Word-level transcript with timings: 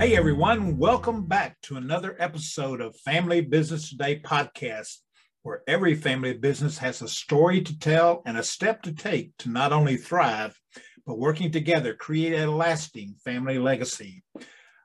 Hey 0.00 0.16
everyone, 0.16 0.78
welcome 0.78 1.26
back 1.26 1.60
to 1.64 1.76
another 1.76 2.16
episode 2.18 2.80
of 2.80 2.96
Family 3.00 3.42
Business 3.42 3.90
Today 3.90 4.18
podcast, 4.18 4.96
where 5.42 5.62
every 5.68 5.94
family 5.94 6.32
business 6.32 6.78
has 6.78 7.02
a 7.02 7.06
story 7.06 7.60
to 7.60 7.78
tell 7.78 8.22
and 8.24 8.38
a 8.38 8.42
step 8.42 8.80
to 8.84 8.94
take 8.94 9.36
to 9.40 9.50
not 9.50 9.74
only 9.74 9.98
thrive, 9.98 10.58
but 11.04 11.18
working 11.18 11.50
together 11.50 11.92
create 11.92 12.32
a 12.40 12.50
lasting 12.50 13.16
family 13.22 13.58
legacy. 13.58 14.22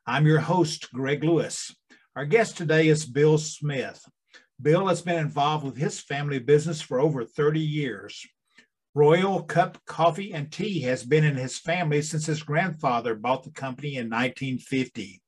I'm 0.06 0.28
your 0.28 0.42
host, 0.42 0.92
Greg 0.92 1.24
Lewis. 1.24 1.74
Our 2.18 2.26
guest 2.26 2.58
today 2.58 2.90
is 2.90 3.06
Bill 3.06 3.38
Smith. 3.38 4.04
Bill 4.62 4.86
has 4.90 5.02
been 5.02 5.20
involved 5.20 5.64
with 5.64 5.78
his 5.78 6.02
family 6.02 6.40
business 6.40 6.82
for 6.82 7.00
over 7.00 7.24
30 7.24 7.62
years. 7.62 8.28
Royal 8.98 9.44
Cup 9.44 9.78
Coffee 9.86 10.32
and 10.32 10.50
Tea 10.50 10.80
has 10.84 11.04
been 11.04 11.26
in 11.26 11.36
his 11.36 11.60
family 11.60 12.02
since 12.02 12.26
his 12.28 12.42
grandfather 12.42 13.14
bought 13.14 13.44
the 13.44 13.52
company 13.52 13.98
in 13.98 14.10
1950. 14.10 15.22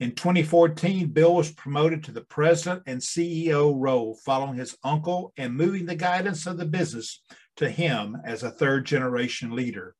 In 0.00 0.10
2014, 0.16 1.06
Bill 1.10 1.36
was 1.36 1.52
promoted 1.52 2.02
to 2.02 2.10
the 2.10 2.24
president 2.24 2.82
and 2.86 3.00
CEO 3.00 3.72
role 3.78 4.18
following 4.24 4.56
his 4.56 4.76
uncle 4.82 5.32
and 5.36 5.54
moving 5.54 5.86
the 5.86 5.94
guidance 5.94 6.48
of 6.48 6.58
the 6.58 6.64
business 6.64 7.22
to 7.58 7.70
him 7.70 8.16
as 8.24 8.42
a 8.42 8.50
third 8.50 8.86
generation 8.86 9.54
leader. 9.54 9.94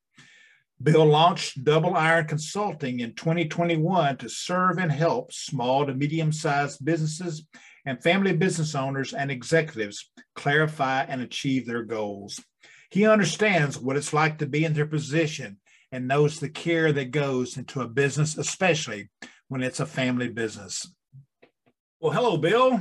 Bill 0.82 1.06
launched 1.06 1.62
Double 1.62 1.94
Iron 1.94 2.26
Consulting 2.26 2.98
in 2.98 3.14
2021 3.14 4.16
to 4.16 4.28
serve 4.28 4.78
and 4.78 4.90
help 4.90 5.32
small 5.32 5.86
to 5.86 5.94
medium 5.94 6.32
sized 6.32 6.84
businesses 6.84 7.46
and 7.86 8.02
family 8.02 8.32
business 8.32 8.74
owners 8.74 9.14
and 9.14 9.30
executives 9.30 10.10
clarify 10.34 11.02
and 11.02 11.22
achieve 11.22 11.68
their 11.68 11.84
goals. 11.84 12.40
He 12.90 13.06
understands 13.06 13.78
what 13.78 13.96
it's 13.96 14.12
like 14.12 14.38
to 14.38 14.46
be 14.46 14.64
in 14.64 14.74
their 14.74 14.86
position 14.86 15.58
and 15.92 16.08
knows 16.08 16.40
the 16.40 16.48
care 16.48 16.92
that 16.92 17.12
goes 17.12 17.56
into 17.56 17.80
a 17.80 17.88
business, 17.88 18.36
especially 18.36 19.08
when 19.48 19.62
it's 19.62 19.80
a 19.80 19.86
family 19.86 20.28
business. 20.28 20.92
Well, 22.00 22.12
hello, 22.12 22.36
Bill. 22.36 22.80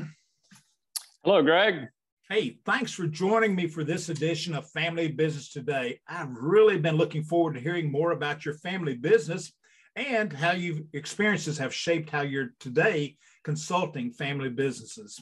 Hello, 1.24 1.44
Greg. 1.44 1.88
Hey, 2.28 2.60
thanks 2.66 2.92
for 2.92 3.08
joining 3.08 3.56
me 3.56 3.68
for 3.68 3.84
this 3.84 4.10
edition 4.10 4.56
of 4.56 4.70
Family 4.72 5.10
Business 5.10 5.52
Today. 5.52 6.00
I've 6.08 6.36
really 6.36 6.80
been 6.80 6.96
looking 6.96 7.24
forward 7.24 7.56
to 7.56 7.60
hearing 7.60 7.92
more 7.92 8.12
about 8.12 8.46
your 8.46 8.56
family 8.56 8.96
business 8.96 9.52
and 9.96 10.32
how 10.32 10.52
your 10.52 10.78
experiences 10.94 11.58
have 11.58 11.74
shaped 11.74 12.10
how 12.10 12.22
you're 12.22 12.54
today 12.60 13.18
consulting 13.44 14.12
family 14.12 14.50
businesses. 14.50 15.22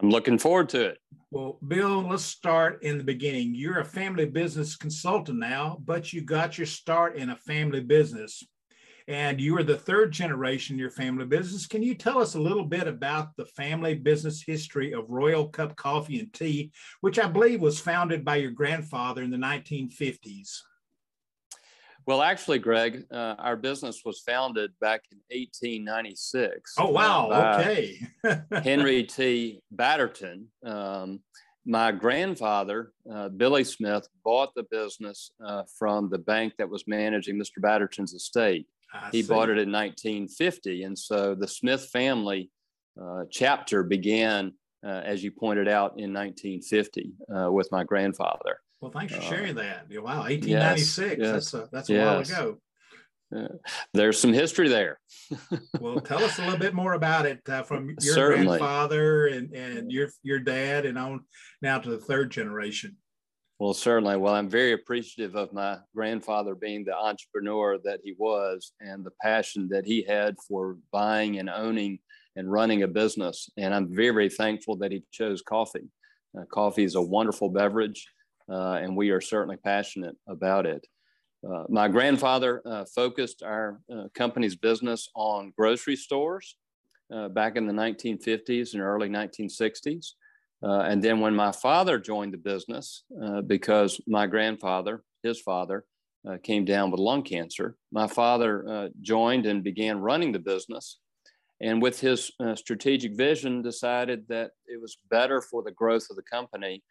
I'm 0.00 0.10
looking 0.10 0.38
forward 0.38 0.68
to 0.70 0.86
it. 0.86 0.98
Well, 1.30 1.58
Bill, 1.66 2.08
let's 2.08 2.24
start 2.24 2.82
in 2.82 2.98
the 2.98 3.04
beginning. 3.04 3.54
You're 3.54 3.80
a 3.80 3.84
family 3.84 4.26
business 4.26 4.74
consultant 4.74 5.38
now, 5.38 5.78
but 5.84 6.12
you 6.12 6.22
got 6.22 6.58
your 6.58 6.66
start 6.66 7.16
in 7.16 7.30
a 7.30 7.36
family 7.36 7.80
business 7.80 8.42
and 9.10 9.40
you 9.40 9.56
are 9.58 9.62
the 9.62 9.76
third 9.76 10.12
generation 10.12 10.74
in 10.74 10.78
your 10.78 10.90
family 10.90 11.26
business. 11.26 11.66
Can 11.66 11.82
you 11.82 11.94
tell 11.94 12.18
us 12.18 12.34
a 12.34 12.40
little 12.40 12.64
bit 12.64 12.86
about 12.86 13.36
the 13.36 13.44
family 13.44 13.94
business 13.94 14.40
history 14.40 14.92
of 14.92 15.10
Royal 15.10 15.48
Cup 15.48 15.74
Coffee 15.76 16.20
and 16.20 16.32
Tea, 16.32 16.70
which 17.00 17.18
I 17.18 17.26
believe 17.26 17.60
was 17.60 17.80
founded 17.80 18.24
by 18.24 18.36
your 18.36 18.52
grandfather 18.52 19.22
in 19.22 19.30
the 19.30 19.36
1950s? 19.36 20.60
Well, 22.06 22.22
actually, 22.22 22.58
Greg, 22.58 23.04
uh, 23.10 23.36
our 23.38 23.56
business 23.56 24.02
was 24.04 24.20
founded 24.20 24.72
back 24.80 25.02
in 25.12 25.18
1896. 25.30 26.74
Oh, 26.78 26.90
wow. 26.90 27.28
Uh, 27.30 27.58
okay. 27.60 28.00
Henry 28.64 29.04
T. 29.04 29.60
Batterton. 29.74 30.46
Um, 30.64 31.20
my 31.66 31.92
grandfather, 31.92 32.92
uh, 33.12 33.28
Billy 33.28 33.64
Smith, 33.64 34.08
bought 34.24 34.54
the 34.54 34.64
business 34.64 35.30
uh, 35.44 35.62
from 35.78 36.08
the 36.08 36.18
bank 36.18 36.54
that 36.58 36.68
was 36.68 36.84
managing 36.86 37.36
Mr. 37.38 37.60
Batterton's 37.60 38.14
estate. 38.14 38.66
I 38.92 39.10
he 39.12 39.22
see. 39.22 39.28
bought 39.28 39.50
it 39.50 39.58
in 39.58 39.70
1950. 39.70 40.84
And 40.84 40.98
so 40.98 41.34
the 41.34 41.46
Smith 41.46 41.90
family 41.92 42.50
uh, 43.00 43.24
chapter 43.30 43.82
began, 43.82 44.54
uh, 44.84 45.02
as 45.04 45.22
you 45.22 45.30
pointed 45.30 45.68
out, 45.68 45.92
in 45.98 46.12
1950 46.12 47.12
with 47.50 47.68
my 47.70 47.84
grandfather. 47.84 48.58
Well, 48.80 48.90
thanks 48.90 49.14
for 49.14 49.20
sharing 49.20 49.58
uh, 49.58 49.62
that. 49.62 50.02
Wow, 50.02 50.20
1896. 50.20 50.98
Yes, 50.98 51.18
yes, 51.18 51.32
that's 51.32 51.54
a, 51.54 51.68
that's 51.70 51.90
a 51.90 51.92
yes. 51.92 52.06
while 52.06 52.20
ago. 52.20 52.58
Uh, 53.36 53.48
there's 53.94 54.18
some 54.18 54.32
history 54.32 54.68
there. 54.68 54.98
well, 55.80 56.00
tell 56.00 56.22
us 56.24 56.38
a 56.38 56.42
little 56.42 56.58
bit 56.58 56.74
more 56.74 56.94
about 56.94 57.26
it 57.26 57.40
uh, 57.48 57.62
from 57.62 57.94
your 58.00 58.14
Certainly. 58.14 58.58
grandfather 58.58 59.26
and, 59.26 59.52
and 59.54 59.92
your 59.92 60.08
your 60.22 60.40
dad, 60.40 60.86
and 60.86 60.98
on 60.98 61.20
now 61.62 61.78
to 61.78 61.90
the 61.90 61.98
third 61.98 62.30
generation. 62.30 62.96
Well, 63.60 63.74
certainly. 63.74 64.16
Well, 64.16 64.34
I'm 64.34 64.48
very 64.48 64.72
appreciative 64.72 65.36
of 65.36 65.52
my 65.52 65.78
grandfather 65.94 66.54
being 66.54 66.82
the 66.82 66.96
entrepreneur 66.96 67.78
that 67.84 68.00
he 68.02 68.14
was 68.18 68.72
and 68.80 69.04
the 69.04 69.12
passion 69.22 69.68
that 69.70 69.84
he 69.84 70.02
had 70.02 70.36
for 70.48 70.78
buying 70.90 71.38
and 71.38 71.50
owning 71.50 71.98
and 72.36 72.50
running 72.50 72.82
a 72.82 72.88
business. 72.88 73.50
And 73.58 73.74
I'm 73.74 73.94
very, 73.94 74.12
very 74.12 74.30
thankful 74.30 74.76
that 74.76 74.92
he 74.92 75.02
chose 75.12 75.42
coffee. 75.42 75.90
Uh, 76.36 76.46
coffee 76.50 76.84
is 76.84 76.94
a 76.94 77.02
wonderful 77.02 77.50
beverage 77.50 78.08
and 78.50 78.96
we 78.96 79.10
are 79.10 79.20
certainly 79.20 79.56
passionate 79.56 80.16
about 80.26 80.66
it. 80.66 80.86
Uh, 81.48 81.64
my 81.68 81.88
grandfather 81.88 82.62
uh, 82.66 82.84
focused 82.84 83.42
our 83.42 83.80
uh, 83.92 84.04
company's 84.14 84.56
business 84.56 85.08
on 85.14 85.52
grocery 85.56 85.96
stores 85.96 86.56
uh, 87.14 87.28
back 87.28 87.56
in 87.56 87.66
the 87.66 87.72
1950s 87.72 88.74
and 88.74 88.82
early 88.82 89.08
1960s. 89.08 90.12
Uh, 90.62 90.80
and 90.80 91.02
then 91.02 91.20
when 91.20 91.34
my 91.34 91.50
father 91.50 91.98
joined 91.98 92.34
the 92.34 92.38
business, 92.38 93.04
because 93.46 93.98
my 94.06 94.26
grandfather, 94.26 95.02
his 95.22 95.40
father, 95.40 95.86
came 96.42 96.66
down 96.66 96.90
with 96.90 97.00
lung 97.00 97.22
cancer, 97.22 97.76
my 97.90 98.06
father 98.06 98.90
joined 99.00 99.46
and 99.46 99.64
began 99.64 99.98
running 99.98 100.32
the 100.32 100.38
business. 100.38 100.98
And 101.62 101.80
with 101.80 101.98
his 101.98 102.30
strategic 102.56 103.16
vision, 103.16 103.62
decided 103.62 104.28
that 104.28 104.50
it 104.66 104.78
was 104.78 104.98
better 105.10 105.40
for 105.40 105.62
the 105.62 105.72
growth 105.72 106.08
of 106.10 106.16
the 106.16 106.22
company 106.30 106.82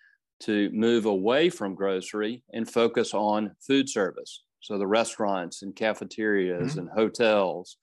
to 0.42 0.70
move 0.72 1.06
away 1.06 1.50
from 1.50 1.76
grocery 1.76 2.44
and 2.54 2.70
focus 2.70 3.14
on 3.14 3.52
food 3.66 3.90
service. 3.90 4.44
So 4.62 4.78
the 4.78 4.88
restaurants 4.88 5.62
and 5.62 5.76
cafeterias 5.76 6.72
mm-hmm. 6.72 6.80
and 6.80 6.90
hotels, 6.90 7.78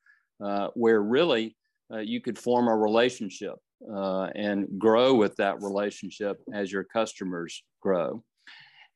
uh, 0.45 0.69
where 0.75 1.03
really 1.03 1.57
uh, 1.93 1.99
you 1.99 2.21
could 2.21 2.39
form 2.39 2.69
a 2.69 2.77
relationship 2.77 3.55
uh, 3.95 4.29
and 4.35 4.67
grow 4.79 5.15
with 5.15 5.37
that 5.37 5.63
relationship 5.63 6.39
as 6.53 6.73
your 6.73 6.85
customers 6.85 7.63
grow. 7.81 8.23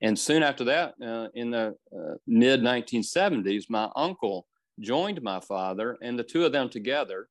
And 0.02 0.18
soon 0.18 0.42
after 0.42 0.64
that, 0.64 0.94
uh, 1.04 1.28
in 1.34 1.50
the 1.50 1.74
uh, 1.94 2.14
mid 2.26 2.60
1970s, 2.60 3.64
my 3.68 3.88
uncle 3.96 4.46
joined 4.80 5.20
my 5.22 5.40
father, 5.40 5.98
and 6.02 6.18
the 6.18 6.24
two 6.24 6.44
of 6.44 6.52
them 6.52 6.70
together 6.70 7.28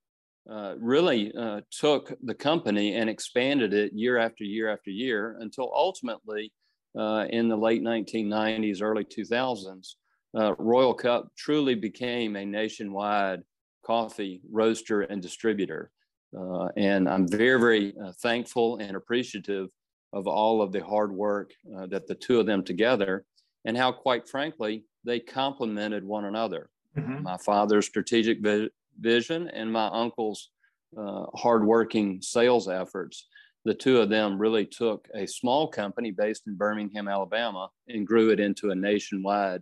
uh, 0.52 0.74
really 0.80 1.32
uh, 1.38 1.62
took 1.72 2.12
the 2.24 2.34
company 2.34 2.96
and 2.96 3.10
expanded 3.10 3.74
it 3.74 3.94
year 3.94 4.18
after 4.18 4.44
year 4.44 4.70
after 4.70 4.90
year 4.90 5.38
until 5.40 5.72
ultimately 5.74 6.52
uh, 6.98 7.26
in 7.30 7.48
the 7.48 7.56
late 7.56 7.84
1990s, 7.84 8.82
early 8.82 9.06
2000s, 9.06 9.96
uh, 10.38 10.56
Royal 10.58 10.94
Cup 10.94 11.28
truly 11.38 11.76
became 11.76 12.36
a 12.36 12.46
nationwide 12.46 13.42
coffee 13.86 14.42
roaster 14.52 15.02
and 15.02 15.22
distributor. 15.22 15.92
Uh, 16.36 16.68
and 16.78 17.08
I'm 17.08 17.28
very, 17.28 17.60
very 17.60 17.94
thankful 18.22 18.78
and 18.78 18.96
appreciative 18.96 19.68
of 20.14 20.28
all 20.28 20.62
of 20.62 20.72
the 20.72 20.84
hard 20.84 21.12
work 21.12 21.52
that 21.90 22.08
the 22.08 22.16
two 22.16 22.40
of 22.40 22.48
them 22.48 22.64
together 22.64 23.24
and 23.66 23.78
how, 23.78 23.92
quite 23.92 24.28
frankly, 24.28 24.84
they 25.04 25.20
complemented 25.20 26.04
one 26.04 26.26
another. 26.26 26.70
Mm-hmm. 26.98 27.24
My 27.24 27.38
father's 27.38 27.86
strategic 27.86 28.42
vi- 28.42 28.70
vision 29.00 29.50
and 29.50 29.72
my 29.72 29.88
uncle's 29.88 30.50
uh, 30.98 31.26
hardworking 31.36 32.22
sales 32.22 32.68
efforts, 32.68 33.28
the 33.66 33.74
two 33.74 34.00
of 34.00 34.10
them 34.10 34.40
really 34.40 34.66
took 34.66 35.08
a 35.14 35.26
small 35.28 35.68
company 35.68 36.12
based 36.12 36.48
in 36.48 36.56
Birmingham, 36.56 37.08
Alabama, 37.08 37.70
and 37.88 38.08
grew 38.08 38.30
it 38.30 38.40
into 38.40 38.72
a 38.72 38.76
nationwide 38.76 39.62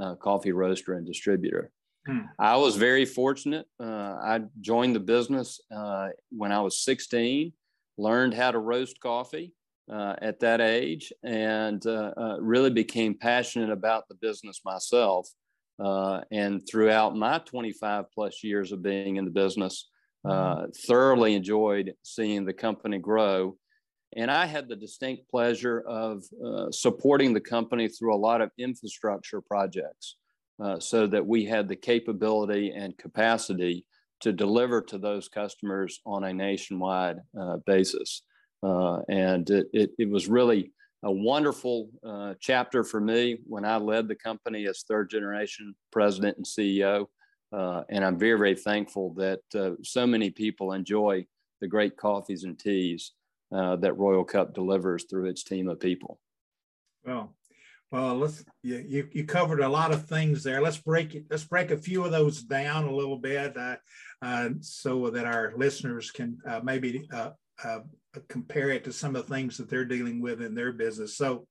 uh, 0.00 0.14
coffee 0.16 0.52
roaster 0.52 0.94
and 0.94 1.06
distributor. 1.06 1.70
Hmm. 2.06 2.20
I 2.38 2.56
was 2.56 2.76
very 2.76 3.04
fortunate. 3.04 3.66
Uh, 3.80 4.16
I 4.22 4.40
joined 4.60 4.94
the 4.94 5.00
business 5.00 5.60
uh, 5.74 6.08
when 6.30 6.52
I 6.52 6.60
was 6.60 6.80
16, 6.80 7.52
learned 7.96 8.34
how 8.34 8.50
to 8.50 8.58
roast 8.58 9.00
coffee 9.00 9.52
uh, 9.92 10.14
at 10.22 10.40
that 10.40 10.60
age, 10.60 11.12
and 11.22 11.84
uh, 11.86 12.36
really 12.40 12.70
became 12.70 13.14
passionate 13.14 13.70
about 13.70 14.08
the 14.08 14.14
business 14.14 14.60
myself. 14.64 15.28
Uh, 15.82 16.20
and 16.32 16.66
throughout 16.68 17.16
my 17.16 17.38
25 17.38 18.06
plus 18.12 18.42
years 18.42 18.72
of 18.72 18.82
being 18.82 19.16
in 19.16 19.24
the 19.24 19.30
business, 19.30 19.88
uh, 20.24 20.30
mm-hmm. 20.30 20.70
thoroughly 20.86 21.34
enjoyed 21.34 21.94
seeing 22.02 22.44
the 22.44 22.52
company 22.52 22.98
grow. 22.98 23.56
And 24.16 24.30
I 24.30 24.46
had 24.46 24.68
the 24.68 24.76
distinct 24.76 25.30
pleasure 25.30 25.80
of 25.80 26.24
uh, 26.44 26.70
supporting 26.70 27.34
the 27.34 27.40
company 27.40 27.88
through 27.88 28.14
a 28.14 28.16
lot 28.16 28.40
of 28.40 28.50
infrastructure 28.58 29.40
projects 29.40 30.16
uh, 30.62 30.80
so 30.80 31.06
that 31.06 31.26
we 31.26 31.44
had 31.44 31.68
the 31.68 31.76
capability 31.76 32.72
and 32.72 32.96
capacity 32.96 33.84
to 34.20 34.32
deliver 34.32 34.80
to 34.82 34.98
those 34.98 35.28
customers 35.28 36.00
on 36.04 36.24
a 36.24 36.32
nationwide 36.32 37.18
uh, 37.40 37.58
basis. 37.66 38.22
Uh, 38.62 39.00
and 39.08 39.48
it, 39.50 39.68
it, 39.72 39.90
it 39.98 40.10
was 40.10 40.26
really 40.26 40.72
a 41.02 41.12
wonderful 41.12 41.90
uh, 42.04 42.34
chapter 42.40 42.82
for 42.82 43.00
me 43.00 43.38
when 43.44 43.64
I 43.64 43.76
led 43.76 44.08
the 44.08 44.14
company 44.14 44.66
as 44.66 44.82
third 44.82 45.10
generation 45.10 45.74
president 45.92 46.36
and 46.36 46.46
CEO. 46.46 47.06
Uh, 47.52 47.82
and 47.88 48.04
I'm 48.04 48.18
very, 48.18 48.38
very 48.38 48.54
thankful 48.54 49.14
that 49.14 49.40
uh, 49.54 49.70
so 49.82 50.06
many 50.06 50.30
people 50.30 50.72
enjoy 50.72 51.26
the 51.60 51.68
great 51.68 51.96
coffees 51.96 52.44
and 52.44 52.58
teas 52.58 53.12
uh, 53.52 53.76
that 53.76 53.96
Royal 53.96 54.24
Cup 54.24 54.54
delivers 54.54 55.04
through 55.04 55.26
its 55.26 55.44
team 55.44 55.68
of 55.68 55.80
people. 55.80 56.20
Well, 57.04 57.34
well, 57.90 58.16
let's 58.16 58.44
you, 58.62 58.84
you, 58.86 59.08
you 59.12 59.24
covered 59.24 59.60
a 59.60 59.68
lot 59.68 59.92
of 59.92 60.06
things 60.06 60.42
there. 60.42 60.60
Let's 60.60 60.76
break 60.76 61.14
it. 61.14 61.24
Let's 61.30 61.44
break 61.44 61.70
a 61.70 61.78
few 61.78 62.04
of 62.04 62.10
those 62.10 62.42
down 62.42 62.84
a 62.84 62.94
little 62.94 63.16
bit, 63.16 63.56
uh, 63.56 63.76
uh, 64.20 64.50
so 64.60 65.08
that 65.08 65.24
our 65.24 65.54
listeners 65.56 66.10
can 66.10 66.36
maybe 66.62 67.08
uh, 67.64 67.80
compare 68.28 68.70
it 68.70 68.84
to 68.84 68.92
some 68.92 69.14
of 69.14 69.26
the 69.26 69.34
things 69.34 69.56
that 69.56 69.68
they're 69.68 69.84
dealing 69.84 70.20
with 70.20 70.42
in 70.42 70.54
their 70.54 70.72
business. 70.72 71.16
So, 71.16 71.46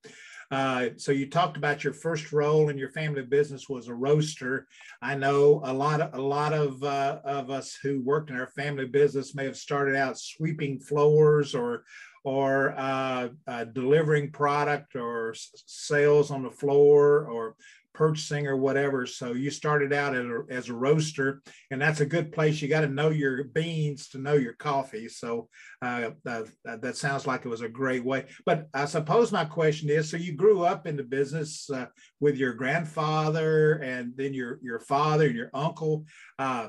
uh, 0.50 0.90
so 0.96 1.12
you 1.12 1.28
talked 1.28 1.56
about 1.56 1.84
your 1.84 1.92
first 1.92 2.32
role 2.32 2.70
in 2.70 2.78
your 2.78 2.90
family 2.90 3.22
business 3.22 3.68
was 3.68 3.88
a 3.88 3.94
roaster. 3.94 4.66
I 5.02 5.14
know 5.14 5.60
a 5.64 5.72
lot 5.72 6.00
of 6.00 6.14
a 6.14 6.22
lot 6.22 6.54
of 6.54 6.82
uh, 6.82 7.20
of 7.24 7.50
us 7.50 7.76
who 7.82 8.00
worked 8.00 8.30
in 8.30 8.36
our 8.36 8.48
family 8.48 8.86
business 8.86 9.34
may 9.34 9.44
have 9.44 9.58
started 9.58 9.94
out 9.94 10.18
sweeping 10.18 10.80
floors 10.80 11.54
or 11.54 11.84
or 12.24 12.74
uh, 12.78 13.28
uh, 13.46 13.64
delivering 13.64 14.30
product 14.30 14.96
or 14.96 15.34
sales 15.34 16.30
on 16.30 16.42
the 16.42 16.50
floor 16.50 17.26
or 17.26 17.54
purchasing 17.94 18.46
or 18.46 18.56
whatever. 18.56 19.06
So 19.06 19.32
you 19.32 19.50
started 19.50 19.92
out 19.92 20.14
as 20.14 20.24
a, 20.24 20.42
as 20.50 20.68
a 20.68 20.74
roaster, 20.74 21.42
and 21.70 21.80
that's 21.80 22.00
a 22.00 22.06
good 22.06 22.32
place. 22.32 22.60
You 22.60 22.68
got 22.68 22.82
to 22.82 22.88
know 22.88 23.10
your 23.10 23.44
beans 23.44 24.08
to 24.10 24.18
know 24.18 24.34
your 24.34 24.54
coffee. 24.54 25.08
So 25.08 25.48
uh, 25.82 26.10
that 26.24 26.96
sounds 26.96 27.26
like 27.26 27.44
it 27.44 27.48
was 27.48 27.60
a 27.60 27.68
great 27.68 28.04
way. 28.04 28.26
But 28.46 28.68
I 28.72 28.84
suppose 28.84 29.32
my 29.32 29.44
question 29.44 29.90
is: 29.90 30.10
so 30.10 30.16
you 30.16 30.34
grew 30.34 30.62
up 30.62 30.86
in 30.86 30.96
the 30.96 31.02
business 31.02 31.68
uh, 31.70 31.86
with 32.20 32.36
your 32.36 32.54
grandfather, 32.54 33.74
and 33.74 34.12
then 34.16 34.34
your 34.34 34.58
your 34.62 34.80
father 34.80 35.26
and 35.26 35.36
your 35.36 35.50
uncle. 35.54 36.04
Uh, 36.38 36.68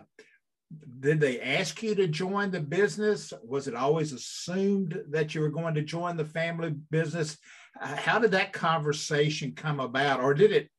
did 1.00 1.20
they 1.20 1.42
ask 1.42 1.82
you 1.82 1.96
to 1.96 2.08
join 2.08 2.52
the 2.52 2.60
business? 2.60 3.34
Was 3.44 3.68
it 3.68 3.74
always 3.74 4.14
assumed 4.14 5.02
that 5.10 5.34
you 5.34 5.42
were 5.42 5.50
going 5.50 5.74
to 5.74 5.82
join 5.82 6.16
the 6.16 6.26
family 6.26 6.76
business? 6.92 7.38
Uh, 7.82 7.96
how 7.96 8.20
did 8.20 8.32
that 8.32 8.54
conversation 8.54 9.54
come 9.56 9.80
about? 9.80 10.20
Or 10.20 10.34
did 10.34 10.52
it 10.52 10.70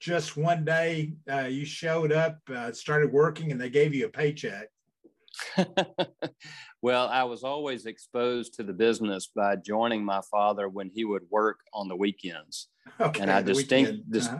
just 0.00 0.36
one 0.36 0.64
day 0.64 1.12
uh, 1.30 1.46
you 1.46 1.64
showed 1.64 2.12
up, 2.12 2.38
uh, 2.54 2.72
started 2.72 3.12
working, 3.12 3.52
and 3.52 3.60
they 3.60 3.70
gave 3.70 3.94
you 3.94 4.06
a 4.06 4.08
paycheck? 4.08 4.68
well, 6.82 7.08
I 7.08 7.24
was 7.24 7.44
always 7.44 7.86
exposed 7.86 8.54
to 8.54 8.62
the 8.62 8.72
business 8.72 9.28
by 9.34 9.56
joining 9.56 10.04
my 10.04 10.20
father 10.30 10.68
when 10.68 10.90
he 10.94 11.04
would 11.04 11.22
work 11.30 11.60
on 11.72 11.88
the 11.88 11.96
weekends. 11.96 12.68
Okay, 13.00 13.20
and 13.20 13.30
I, 13.30 13.42
distinct, 13.42 14.14
uh-huh. 14.14 14.38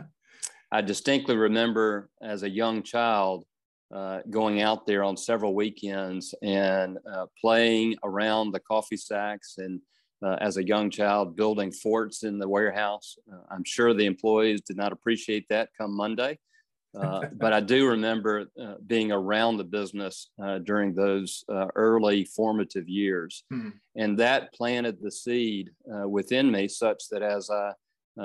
I 0.71 0.81
distinctly 0.81 1.35
remember 1.35 2.09
as 2.21 2.43
a 2.43 2.49
young 2.49 2.83
child 2.83 3.45
uh, 3.93 4.19
going 4.29 4.61
out 4.61 4.85
there 4.85 5.03
on 5.03 5.17
several 5.17 5.55
weekends 5.55 6.35
and 6.41 6.97
uh, 7.11 7.25
playing 7.39 7.95
around 8.03 8.51
the 8.51 8.59
coffee 8.59 8.97
sacks 8.97 9.55
and 9.57 9.81
uh, 10.23 10.37
as 10.41 10.57
a 10.57 10.65
young 10.65 10.89
child 10.89 11.35
building 11.35 11.71
forts 11.71 12.23
in 12.23 12.39
the 12.39 12.47
warehouse. 12.47 13.17
Uh, 13.31 13.37
I'm 13.49 13.63
sure 13.63 13.93
the 13.93 14.05
employees 14.05 14.61
did 14.61 14.77
not 14.77 14.91
appreciate 14.91 15.47
that 15.49 15.69
come 15.77 15.95
Monday. 15.95 16.39
Uh, 16.97 17.27
but 17.33 17.53
I 17.53 17.59
do 17.59 17.87
remember 17.87 18.45
uh, 18.61 18.75
being 18.85 19.11
around 19.11 19.57
the 19.57 19.63
business 19.63 20.29
during 20.63 20.93
those 20.93 21.43
early 21.75 22.25
formative 22.25 22.89
years. 22.89 23.43
Hmm. 23.51 23.69
And 23.95 24.17
that 24.19 24.53
planted 24.53 25.01
the 25.01 25.11
seed 25.11 25.71
within 26.05 26.51
me 26.51 26.67
such 26.67 27.09
that 27.11 27.21
as 27.21 27.49
I 27.49 27.73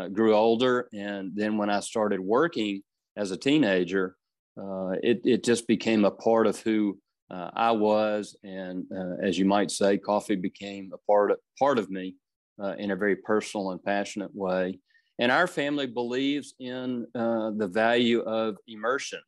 grew 0.09 0.35
older 0.35 0.89
and 0.93 1.33
then 1.35 1.57
when 1.57 1.71
I 1.71 1.81
started 1.81 2.21
working 2.21 2.83
as 3.17 3.31
a 3.31 3.37
teenager, 3.37 4.17
uh, 4.57 4.95
it, 5.03 5.21
it 5.25 5.45
just 5.45 5.67
became 5.67 6.05
a 6.05 6.11
part 6.11 6.47
of 6.47 6.59
who 6.61 6.99
uh, 7.31 7.51
I 7.55 7.73
was. 7.73 8.37
And 8.45 8.85
uh, 8.97 9.17
as 9.23 9.39
you 9.39 9.45
might 9.45 9.71
say, 9.71 9.99
coffee 9.99 10.37
became 10.37 10.91
a 10.93 10.99
part 11.11 11.31
of, 11.31 11.39
part 11.59 11.79
of 11.79 11.91
me 11.91 12.17
uh, 12.63 12.75
in 12.79 12.91
a 12.91 12.97
very 12.97 13.17
personal 13.17 13.71
and 13.71 13.83
passionate 13.83 14.35
way. 14.35 14.79
And 15.19 15.31
our 15.31 15.47
family 15.47 15.87
believes 15.87 16.55
in 16.59 17.07
uh, 17.15 17.53
the 17.57 17.69
value 17.69 18.21
of 18.23 18.57
immersion. 18.67 19.21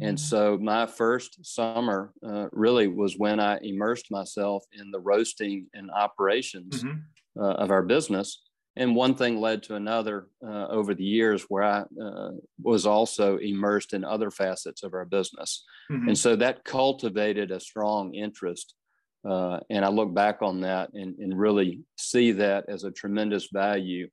And 0.00 0.16
mm-hmm. 0.16 0.24
so 0.24 0.58
my 0.58 0.86
first 0.86 1.44
summer 1.44 2.12
uh, 2.26 2.46
really 2.50 2.88
was 2.88 3.18
when 3.18 3.38
I 3.40 3.58
immersed 3.62 4.10
myself 4.10 4.64
in 4.72 4.90
the 4.90 5.00
roasting 5.00 5.66
and 5.74 5.90
operations 5.90 6.82
mm-hmm. 6.82 7.42
of 7.42 7.70
our 7.70 7.82
business 7.82 8.40
and 8.76 8.96
one 8.96 9.14
thing 9.14 9.38
led 9.38 9.62
to 9.64 9.74
another 9.74 10.28
uh, 10.44 10.68
over 10.68 10.94
the 10.94 11.04
years 11.04 11.44
where 11.48 11.62
I 11.62 11.84
uh, 12.02 12.30
was 12.62 12.86
also 12.86 13.36
immersed 13.36 13.92
in 13.92 14.04
other 14.04 14.30
facets 14.30 14.82
of 14.82 14.94
our 14.94 15.04
business. 15.04 15.64
Mm-hmm. 15.90 16.08
And 16.08 16.18
so 16.18 16.36
that 16.36 16.64
cultivated 16.64 17.50
a 17.50 17.60
strong 17.60 18.14
interest. 18.14 18.74
Uh, 19.28 19.60
and 19.68 19.84
I 19.84 19.88
look 19.88 20.14
back 20.14 20.38
on 20.40 20.62
that 20.62 20.90
and, 20.94 21.16
and, 21.18 21.38
really 21.38 21.82
see 21.96 22.32
that 22.32 22.64
as 22.68 22.82
a 22.82 22.90
tremendous 22.90 23.48
value. 23.52 24.08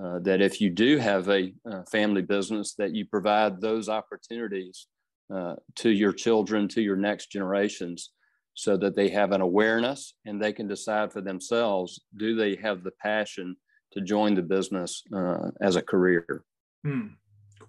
Uh, 0.00 0.18
that 0.20 0.40
if 0.40 0.60
you 0.60 0.70
do 0.70 0.96
have 0.98 1.28
a, 1.28 1.52
a, 1.66 1.84
family 1.86 2.22
business, 2.22 2.74
that 2.74 2.94
you 2.94 3.04
provide 3.04 3.60
those 3.60 3.88
opportunities 3.88 4.86
uh, 5.34 5.54
to 5.76 5.90
your 5.90 6.12
children, 6.12 6.68
to 6.68 6.82
your 6.82 6.96
next 6.96 7.32
generations, 7.32 8.10
so 8.54 8.76
that 8.76 8.94
they 8.94 9.08
have 9.08 9.32
an 9.32 9.40
awareness 9.40 10.14
and 10.24 10.40
they 10.40 10.52
can 10.52 10.68
decide 10.68 11.12
for 11.12 11.20
themselves: 11.20 12.00
do 12.16 12.36
they 12.36 12.54
have 12.56 12.84
the 12.84 12.92
passion 13.02 13.56
to 13.94 14.00
join 14.00 14.34
the 14.34 14.42
business 14.42 15.02
uh, 15.14 15.50
as 15.60 15.76
a 15.76 15.82
career. 15.82 16.44
Hmm. 16.84 17.08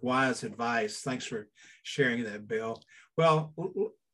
Wise 0.01 0.43
advice. 0.43 1.01
Thanks 1.01 1.25
for 1.25 1.47
sharing 1.83 2.23
that, 2.25 2.47
Bill. 2.47 2.81
Well, 3.17 3.53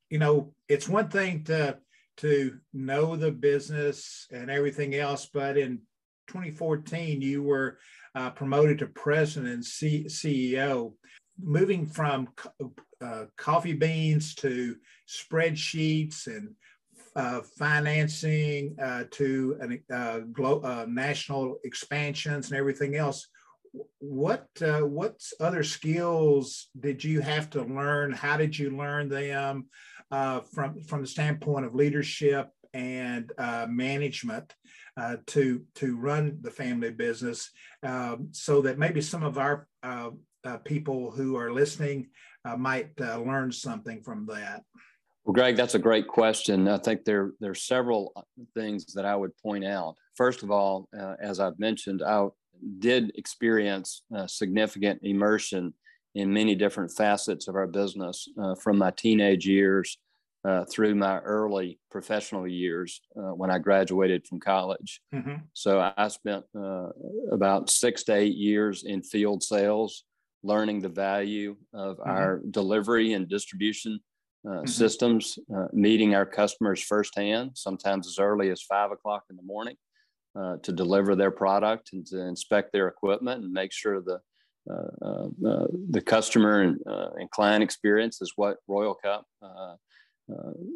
you 0.10 0.20
know, 0.20 0.54
it's 0.70 0.88
one 0.88 1.10
thing 1.10 1.44
to 1.46 1.80
to 2.18 2.58
know 2.74 3.16
the 3.16 3.32
business 3.32 4.28
and 4.32 4.52
everything 4.52 4.94
else, 4.94 5.28
but 5.34 5.58
in 5.58 5.80
2014, 6.28 7.22
you 7.22 7.42
were 7.42 7.80
uh, 8.14 8.30
promoted 8.30 8.80
to 8.80 8.88
president 8.88 9.54
and 9.54 9.66
C- 9.66 10.06
CEO, 10.06 10.94
moving 11.42 11.86
from 11.86 12.28
uh, 13.02 13.26
coffee 13.38 13.74
beans 13.74 14.36
to 14.36 14.76
spreadsheets 15.10 16.28
and 16.28 16.54
uh, 17.16 17.42
financing 17.58 18.76
uh, 18.82 19.04
to 19.12 19.58
an, 19.60 19.84
uh, 19.94 20.20
glo- 20.32 20.62
uh, 20.62 20.86
national 20.88 21.58
expansions 21.64 22.50
and 22.50 22.58
everything 22.58 22.96
else. 22.96 23.28
What 24.00 24.48
uh, 24.62 24.82
what 24.82 25.22
other 25.40 25.64
skills 25.64 26.70
did 26.78 27.04
you 27.04 27.22
have 27.22 27.50
to 27.52 27.64
learn? 27.64 28.12
How 28.12 28.38
did 28.38 28.58
you 28.58 28.76
learn 28.76 29.08
them 29.10 29.68
uh, 30.10 30.42
from 30.42 30.82
from 30.84 31.02
the 31.02 31.08
standpoint 31.08 31.66
of 31.66 31.76
leadership 31.76 32.50
and 32.74 33.32
management 33.70 34.54
to 35.26 35.66
to 35.76 35.98
run 35.98 36.38
the 36.42 36.52
family 36.52 36.92
business, 36.92 37.50
um, 37.84 38.30
so 38.32 38.62
that 38.62 38.78
maybe 38.78 39.02
some 39.02 39.24
of 39.24 39.38
our 39.38 39.68
people 40.66 41.12
who 41.12 41.38
are 41.38 41.54
listening 41.54 42.10
might 42.58 42.98
learn 43.00 43.54
something 43.54 44.02
from 44.02 44.26
that? 44.28 44.64
Well, 45.26 45.34
Greg, 45.34 45.56
that's 45.56 45.76
a 45.76 45.80
great 45.80 46.08
question. 46.08 46.68
I 46.68 46.78
think 46.78 47.06
there 47.06 47.32
there 47.40 47.52
are 47.52 47.56
several 47.56 48.12
uh, 48.16 48.22
things 48.56 48.86
that 48.94 49.06
I 49.06 49.16
would 49.16 49.38
point 49.38 49.66
out. 49.66 49.96
First 50.16 50.42
of 50.44 50.50
all, 50.52 50.90
uh, 51.00 51.16
as 51.22 51.40
I've 51.40 51.60
mentioned, 51.60 52.02
I 52.02 52.28
did 52.80 53.12
experience 53.16 54.04
uh, 54.16 54.28
significant 54.28 55.00
immersion 55.04 55.74
in 56.16 56.34
many 56.34 56.56
different 56.56 56.92
facets 56.92 57.48
of 57.48 57.56
our 57.56 57.68
business 57.68 58.28
uh, 58.42 58.56
from 58.56 58.78
my 58.78 58.92
teenage 58.92 59.48
years 59.48 59.98
uh, 60.44 60.66
through 60.66 60.96
my 60.96 61.20
early 61.20 61.80
professional 61.92 62.48
years 62.48 63.00
uh, 63.16 63.34
when 63.34 63.52
I 63.52 63.60
graduated 63.60 64.28
from 64.28 64.40
college. 64.40 65.02
Mm-hmm. 65.14 65.36
So 65.54 65.92
I 65.96 66.08
spent 66.08 66.44
about 67.32 67.70
six 67.70 68.04
to 68.06 68.16
eight 68.16 68.36
years 68.36 68.84
in 68.84 69.04
field 69.04 69.44
sales, 69.44 70.04
learning 70.44 70.82
the 70.82 70.90
value 70.90 71.56
of 71.74 71.98
mm-hmm. 71.98 72.10
our 72.10 72.42
delivery 72.50 73.14
and 73.14 73.30
distribution 73.30 73.94
uh, 73.94 74.11
mm-hmm. 74.46 74.66
systems, 74.66 75.38
uh, 75.56 75.68
meeting 75.74 76.16
our 76.16 76.26
customers 76.26 76.82
firsthand, 76.82 77.52
sometimes 77.56 78.08
as 78.08 78.20
early 78.20 78.50
as 78.50 78.62
five 78.62 78.92
o'clock 78.92 79.24
in 79.30 79.36
the 79.36 79.44
morning, 79.44 79.76
uh, 80.36 80.58
to 80.64 80.72
deliver 80.72 81.16
their 81.16 81.32
product 81.32 81.92
and 81.94 82.06
to 82.08 82.20
inspect 82.22 82.72
their 82.72 82.88
equipment 82.88 83.44
and 83.44 83.52
make 83.52 83.72
sure 83.72 84.02
the 84.02 84.20
uh, 84.70 84.74
uh, 85.02 85.28
uh, 85.48 85.68
the 85.90 86.02
customer 86.02 86.62
and, 86.62 86.80
and, 86.86 87.32
client 87.32 87.64
experience 87.64 88.22
is 88.22 88.34
what 88.36 88.58
Royal 88.68 88.94
Cup 88.94 89.26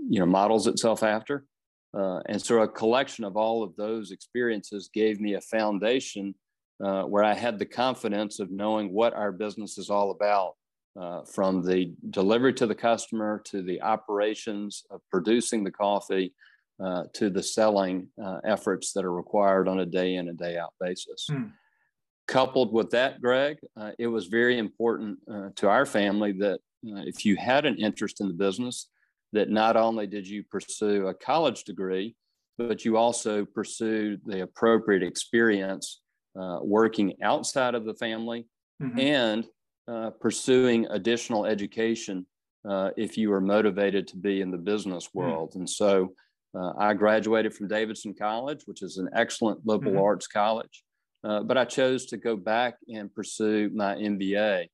you 0.09 0.19
know 0.19 0.25
models 0.25 0.65
itself 0.65 1.03
after. 1.03 1.45
and 1.93 2.41
so 2.41 2.61
a 2.61 2.67
collection 2.67 3.23
of 3.23 3.37
all 3.37 3.61
of 3.61 3.75
those 3.75 4.09
experiences 4.09 4.89
gave 4.91 5.21
me 5.21 5.35
a 5.35 5.41
foundation 5.41 6.33
where 6.79 7.23
I 7.23 7.35
had 7.35 7.59
the 7.59 7.65
confidence 7.65 8.39
of 8.39 8.49
knowing 8.49 8.91
what 8.91 9.13
our 9.13 9.31
business 9.31 9.77
is 9.77 9.91
all 9.91 10.09
about 10.09 10.55
uh, 10.99 11.21
from 11.23 11.61
the 11.61 11.93
delivery 12.09 12.53
to 12.53 12.67
the 12.67 12.75
customer 12.75 13.41
to 13.45 13.61
the 13.61 13.81
operations 13.81 14.83
of 14.89 15.01
producing 15.11 15.63
the 15.63 15.71
coffee 15.71 16.33
uh, 16.83 17.03
to 17.13 17.29
the 17.29 17.43
selling 17.43 18.07
uh, 18.23 18.39
efforts 18.43 18.93
that 18.93 19.05
are 19.05 19.13
required 19.13 19.67
on 19.67 19.79
a 19.79 19.85
day 19.85 20.15
in 20.15 20.27
and 20.27 20.37
day 20.37 20.57
out 20.57 20.73
basis. 20.79 21.27
Hmm. 21.29 21.45
Coupled 22.27 22.73
with 22.73 22.89
that, 22.89 23.21
Greg, 23.21 23.57
uh, 23.77 23.91
it 23.99 24.07
was 24.07 24.27
very 24.27 24.57
important 24.57 25.19
uh, 25.31 25.49
to 25.57 25.69
our 25.69 25.85
family 25.85 26.31
that 26.33 26.59
uh, 26.87 27.03
if 27.05 27.23
you 27.23 27.35
had 27.35 27.65
an 27.65 27.77
interest 27.77 28.19
in 28.19 28.27
the 28.27 28.33
business, 28.33 28.89
that 29.31 29.49
not 29.49 29.77
only 29.77 30.07
did 30.07 30.27
you 30.27 30.43
pursue 30.43 31.07
a 31.07 31.13
college 31.13 31.63
degree, 31.65 32.15
but 32.57 32.83
you 32.83 32.97
also 32.97 33.45
pursued 33.45 34.21
the 34.25 34.41
appropriate 34.41 35.03
experience 35.03 36.01
uh, 36.39 36.59
working 36.61 37.13
outside 37.21 37.75
of 37.75 37.85
the 37.85 37.93
family 37.95 38.47
mm-hmm. 38.81 38.99
and 38.99 39.45
uh, 39.87 40.09
pursuing 40.19 40.87
additional 40.89 41.45
education 41.45 42.25
uh, 42.67 42.89
if 42.97 43.17
you 43.17 43.31
are 43.31 43.41
motivated 43.41 44.07
to 44.07 44.17
be 44.17 44.41
in 44.41 44.49
the 44.49 44.57
business 44.57 45.05
hmm. 45.05 45.19
world. 45.19 45.51
Mm-hmm. 45.51 45.59
And 45.59 45.69
so 45.69 46.13
uh, 46.57 46.71
I 46.79 46.93
graduated 46.93 47.53
from 47.53 47.67
Davidson 47.67 48.15
College, 48.17 48.63
which 48.65 48.81
is 48.81 48.97
an 48.97 49.09
excellent 49.15 49.59
liberal 49.65 49.93
mm-hmm. 49.93 50.03
arts 50.03 50.27
college, 50.27 50.83
uh, 51.23 51.43
but 51.43 51.57
I 51.57 51.65
chose 51.65 52.07
to 52.07 52.17
go 52.17 52.35
back 52.35 52.75
and 52.87 53.13
pursue 53.13 53.69
my 53.75 53.95
MBA. 53.95 54.67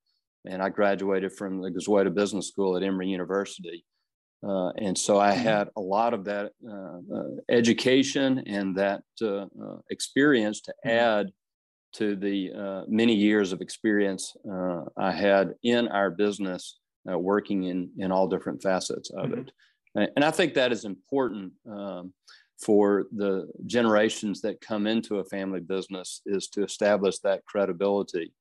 And 0.46 0.62
I 0.62 0.70
graduated 0.70 1.34
from 1.34 1.62
the 1.62 1.70
Goizueta 1.70 2.14
Business 2.14 2.48
School 2.48 2.78
at 2.78 2.84
Emory 2.84 3.10
University. 3.10 3.86
Uh, 4.44 4.70
and 4.78 4.98
so 4.98 5.20
I 5.20 5.34
mm-hmm. 5.34 5.44
had 5.44 5.68
a 5.76 5.82
lot 5.82 6.16
of 6.16 6.24
that 6.26 6.52
education 7.50 8.44
and 8.48 8.76
that 8.78 9.04
experience 9.90 10.62
to 10.62 10.74
mm-hmm. 10.86 10.98
add 10.98 11.32
to 11.94 12.16
the 12.16 12.52
uh, 12.54 12.82
many 12.88 13.14
years 13.14 13.52
of 13.52 13.62
experience 13.62 14.36
I 14.98 15.12
had 15.12 15.56
in 15.64 15.88
our 15.88 16.10
business, 16.12 16.80
working 17.06 17.64
in, 17.64 17.90
in 17.98 18.12
all 18.12 18.28
different 18.28 18.62
facets 18.62 19.10
of 19.12 19.30
mm-hmm. 19.30 19.42
it. 19.42 20.12
And 20.16 20.24
I 20.24 20.32
think 20.32 20.54
that 20.54 20.72
is 20.72 20.86
important 20.86 21.52
um, 21.70 22.14
for 22.64 23.08
the 23.12 23.52
generations 23.66 24.42
that 24.42 24.62
come 24.62 24.88
into 24.88 25.20
a 25.20 25.26
family 25.26 25.60
business 25.60 26.22
is 26.26 26.48
to 26.50 26.64
establish 26.64 27.20
that 27.20 27.44
credibility, 27.46 28.34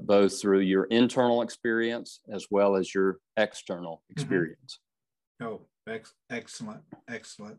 both 0.00 0.40
through 0.40 0.60
your 0.60 0.84
internal 0.84 1.42
experience 1.42 2.20
as 2.32 2.46
well 2.50 2.76
as 2.76 2.94
your 2.94 3.18
external 3.36 4.02
experience. 4.10 4.80
Oh, 5.40 5.60
ex- 5.86 6.14
excellent, 6.30 6.80
excellent. 7.08 7.58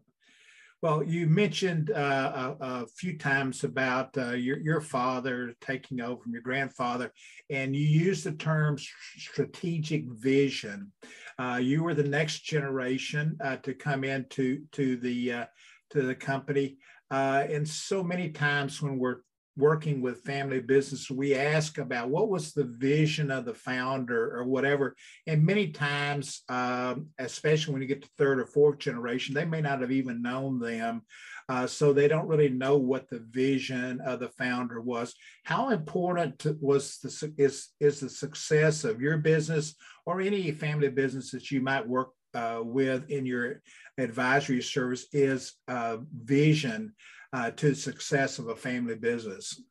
Well, 0.83 1.01
you 1.03 1.25
mentioned 1.25 1.89
uh, 1.89 2.55
a, 2.59 2.63
a, 2.63 2.87
few 2.87 3.17
times 3.17 3.63
about 3.63 4.15
uh, 4.15 4.33
your, 4.33 4.59
your 4.59 4.79
father 4.79 5.55
taking 5.59 6.01
over 6.01 6.21
from 6.21 6.33
your 6.33 6.43
grandfather, 6.43 7.11
and 7.49 7.75
you 7.75 7.83
used 7.83 8.25
the 8.25 8.33
term 8.33 8.77
strategic 9.17 10.05
vision. 10.05 10.91
Uh, 11.39 11.59
you 11.59 11.81
were 11.81 11.95
the 11.95 12.03
next 12.03 12.41
generation 12.41 13.37
uh, 13.43 13.55
to 13.57 13.73
come 13.73 14.03
into 14.03 14.61
to 14.73 14.97
the 14.97 15.31
uh, 15.31 15.45
to 15.89 16.03
the 16.03 16.13
company, 16.13 16.77
uh, 17.09 17.45
and 17.49 17.67
so 17.67 18.03
many 18.03 18.29
times 18.29 18.79
when 18.79 18.99
we're 18.99 19.21
working 19.57 20.01
with 20.01 20.21
family 20.21 20.59
business, 20.59 21.09
we 21.09 21.33
ask 21.33 21.79
about 21.79 22.09
what 22.09 22.29
was 22.29 22.53
the 22.53 22.63
vision 22.63 23.31
of 23.31 23.45
the 23.45 23.53
founder 23.53 24.37
or 24.37 24.45
whatever. 24.45 24.95
And 25.25 25.43
many 25.43 25.69
times, 25.69 26.43
um, 26.47 27.07
especially 27.17 27.73
when 27.73 27.81
you 27.81 27.87
get 27.87 28.03
to 28.03 28.09
third 28.17 28.39
or 28.39 28.45
fourth 28.45 28.77
generation, 28.77 29.33
they 29.33 29.45
may 29.45 29.61
not 29.61 29.81
have 29.81 29.91
even 29.91 30.21
known 30.21 30.59
them. 30.59 31.01
Uh, 31.49 31.65
so 31.65 31.93
they 31.93 32.07
don't 32.07 32.27
really 32.27 32.49
know 32.49 32.77
what 32.77 33.09
the 33.09 33.23
vision 33.31 33.99
of 34.01 34.19
the 34.19 34.29
founder 34.29 34.81
was. 34.81 35.15
How 35.43 35.69
important 35.69 36.45
was 36.61 36.99
the 36.99 37.33
is 37.37 37.69
is 37.79 38.01
the 38.01 38.09
success 38.09 38.83
of 38.83 39.01
your 39.01 39.17
business 39.17 39.75
or 40.05 40.19
any 40.19 40.51
family 40.51 40.89
business 40.89 41.31
that 41.31 41.49
you 41.49 41.61
might 41.61 41.87
work 41.87 42.09
uh, 42.33 42.59
with 42.63 43.09
in 43.09 43.25
your 43.25 43.61
advisory 43.97 44.61
service 44.61 45.07
is 45.13 45.53
uh, 45.69 45.97
vision 46.13 46.93
uh, 47.33 47.51
to 47.51 47.69
the 47.69 47.75
success 47.75 48.39
of 48.39 48.47
a 48.47 48.55
family 48.55 48.95
business? 48.95 49.61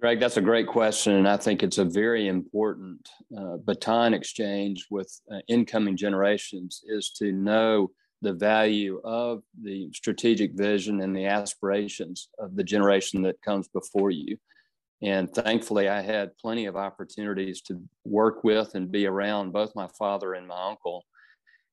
Greg, 0.00 0.20
that's 0.20 0.36
a 0.36 0.42
great 0.42 0.66
question. 0.66 1.14
And 1.14 1.28
I 1.28 1.36
think 1.36 1.62
it's 1.62 1.78
a 1.78 1.84
very 1.84 2.28
important 2.28 3.08
uh, 3.36 3.56
baton 3.64 4.12
exchange 4.12 4.86
with 4.90 5.10
uh, 5.32 5.38
incoming 5.48 5.96
generations 5.96 6.82
is 6.86 7.10
to 7.18 7.32
know 7.32 7.90
the 8.20 8.32
value 8.32 9.00
of 9.04 9.42
the 9.62 9.90
strategic 9.92 10.52
vision 10.54 11.00
and 11.00 11.14
the 11.14 11.26
aspirations 11.26 12.28
of 12.38 12.56
the 12.56 12.64
generation 12.64 13.22
that 13.22 13.40
comes 13.42 13.68
before 13.68 14.10
you. 14.10 14.36
And 15.02 15.32
thankfully, 15.32 15.88
I 15.88 16.00
had 16.00 16.36
plenty 16.38 16.66
of 16.66 16.76
opportunities 16.76 17.60
to 17.62 17.80
work 18.04 18.42
with 18.42 18.74
and 18.74 18.90
be 18.90 19.06
around 19.06 19.52
both 19.52 19.76
my 19.76 19.88
father 19.98 20.34
and 20.34 20.48
my 20.48 20.68
uncle 20.70 21.04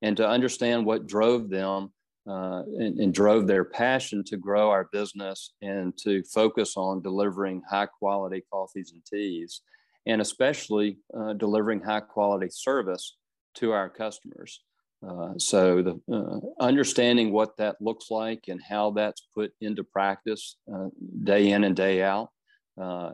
and 0.01 0.17
to 0.17 0.27
understand 0.27 0.85
what 0.85 1.07
drove 1.07 1.49
them 1.49 1.91
uh, 2.27 2.61
and, 2.77 2.99
and, 2.99 3.13
drove 3.15 3.47
their 3.47 3.65
passion 3.65 4.23
to 4.23 4.37
grow 4.37 4.69
our 4.69 4.87
business 4.91 5.53
and 5.63 5.97
to 5.97 6.21
focus 6.23 6.77
on 6.77 7.01
delivering 7.01 7.63
high 7.67 7.87
quality 7.87 8.43
coffees 8.51 8.91
and 8.93 9.03
teas, 9.03 9.61
and 10.05 10.21
especially 10.21 10.99
uh, 11.17 11.33
delivering 11.33 11.81
high 11.81 11.99
quality 11.99 12.47
service 12.51 13.17
to 13.55 13.71
our 13.71 13.89
customers. 13.89 14.61
Uh, 15.07 15.33
so, 15.37 15.81
the 15.81 15.99
uh, 16.15 16.63
understanding 16.63 17.31
what 17.31 17.57
that 17.57 17.75
looks 17.81 18.11
like 18.11 18.43
and 18.49 18.61
how 18.61 18.91
that's 18.91 19.27
put 19.33 19.51
into 19.59 19.83
practice 19.83 20.57
uh, 20.71 20.89
day 21.23 21.49
in 21.49 21.63
and 21.63 21.75
day 21.75 22.03
out, 22.03 22.29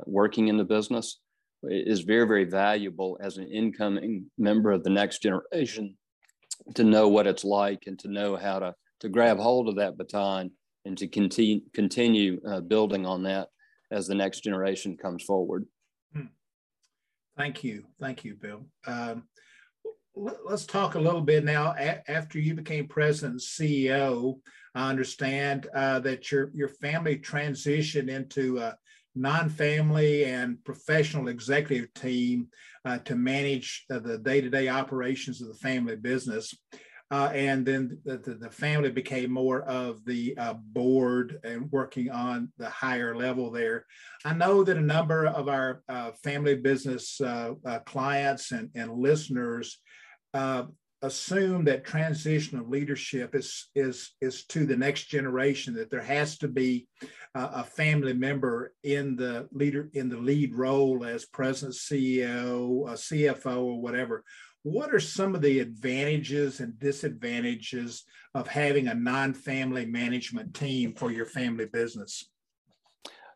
working 0.05 0.49
in 0.49 0.57
the 0.57 0.65
business, 0.65 1.19
is 1.63 2.01
very, 2.01 2.27
very 2.27 2.43
valuable 2.43 3.17
as 3.21 3.37
an 3.37 3.47
incoming 3.47 4.25
member 4.37 4.71
of 4.71 4.83
the 4.83 4.89
next 4.89 5.21
generation 5.21 5.95
to 6.75 6.83
know 6.83 7.07
what 7.07 7.27
it's 7.27 7.45
like 7.45 7.83
and 7.87 7.97
to 7.99 8.09
know 8.09 8.35
how 8.35 8.59
to 8.59 8.75
to 8.99 9.09
grab 9.09 9.37
hold 9.37 9.69
of 9.69 9.75
that 9.75 9.97
baton 9.97 10.51
and 10.85 10.97
to 10.97 11.07
continue 11.07 11.61
continue 11.73 12.39
uh, 12.47 12.61
building 12.61 13.05
on 13.05 13.23
that 13.23 13.49
as 13.91 14.07
the 14.07 14.15
next 14.15 14.41
generation 14.41 14.97
comes 14.97 15.23
forward. 15.23 15.65
Hmm. 16.13 16.27
Thank 17.37 17.63
you, 17.63 17.85
thank 17.99 18.23
you, 18.23 18.35
Bill. 18.35 18.65
Um, 18.85 19.23
let's 20.15 20.65
talk 20.65 20.95
a 20.95 20.99
little 20.99 21.21
bit 21.21 21.43
now. 21.43 21.75
After 22.07 22.39
you 22.39 22.55
became 22.55 22.87
president 22.87 23.33
and 23.33 23.41
CEO, 23.41 24.39
I 24.73 24.89
understand 24.89 25.67
uh, 25.73 25.99
that 25.99 26.31
your 26.31 26.51
your 26.53 26.69
family 26.69 27.17
transitioned 27.17 28.09
into 28.09 28.59
a 28.59 28.77
non-family 29.15 30.25
and 30.25 30.63
professional 30.63 31.27
executive 31.27 31.93
team 31.95 32.47
uh, 32.85 32.99
to 32.99 33.15
manage 33.15 33.85
the 33.89 34.19
day-to-day 34.19 34.69
operations 34.69 35.41
of 35.41 35.47
the 35.47 35.55
family 35.55 35.95
business. 35.95 36.53
Uh, 37.09 37.31
and 37.33 37.65
then 37.65 37.97
the, 38.03 38.17
the, 38.17 38.33
the, 38.33 38.49
family 38.49 38.91
became 38.91 39.31
more 39.31 39.61
of 39.61 40.03
the 40.03 40.37
uh, 40.37 40.53
board 40.53 41.39
and 41.45 41.71
working 41.71 42.11
on 42.11 42.51
the 42.57 42.69
higher 42.69 43.15
level 43.15 43.49
there. 43.49 43.85
I 44.25 44.33
know 44.33 44.61
that 44.63 44.75
a 44.75 44.81
number 44.81 45.25
of 45.25 45.47
our 45.47 45.83
uh, 45.87 46.11
family 46.21 46.55
business 46.55 47.21
uh, 47.21 47.53
uh, 47.65 47.79
clients 47.79 48.51
and, 48.51 48.69
and 48.75 48.91
listeners 48.91 49.79
uh, 50.33 50.63
assume 51.01 51.63
that 51.63 51.85
transition 51.85 52.59
of 52.59 52.67
leadership 52.67 53.35
is, 53.35 53.69
is, 53.73 54.11
is 54.19 54.43
to 54.47 54.65
the 54.65 54.75
next 54.75 55.05
generation, 55.05 55.75
that 55.75 55.89
there 55.89 56.01
has 56.01 56.37
to 56.39 56.49
be 56.49 56.87
a 57.35 57.63
family 57.63 58.13
member 58.13 58.73
in 58.83 59.15
the 59.15 59.47
leader 59.51 59.91
in 59.93 60.09
the 60.09 60.17
lead 60.17 60.55
role 60.55 61.05
as 61.05 61.27
president, 61.27 61.75
CEO, 61.75 62.83
CFO, 62.83 63.57
or 63.57 63.79
whatever 63.79 64.23
what 64.71 64.93
are 64.93 64.99
some 64.99 65.33
of 65.33 65.41
the 65.41 65.59
advantages 65.59 66.59
and 66.59 66.77
disadvantages 66.77 68.03
of 68.35 68.47
having 68.47 68.87
a 68.87 68.93
non-family 68.93 69.85
management 69.85 70.53
team 70.53 70.93
for 70.93 71.09
your 71.09 71.25
family 71.25 71.65
business? 71.65 72.25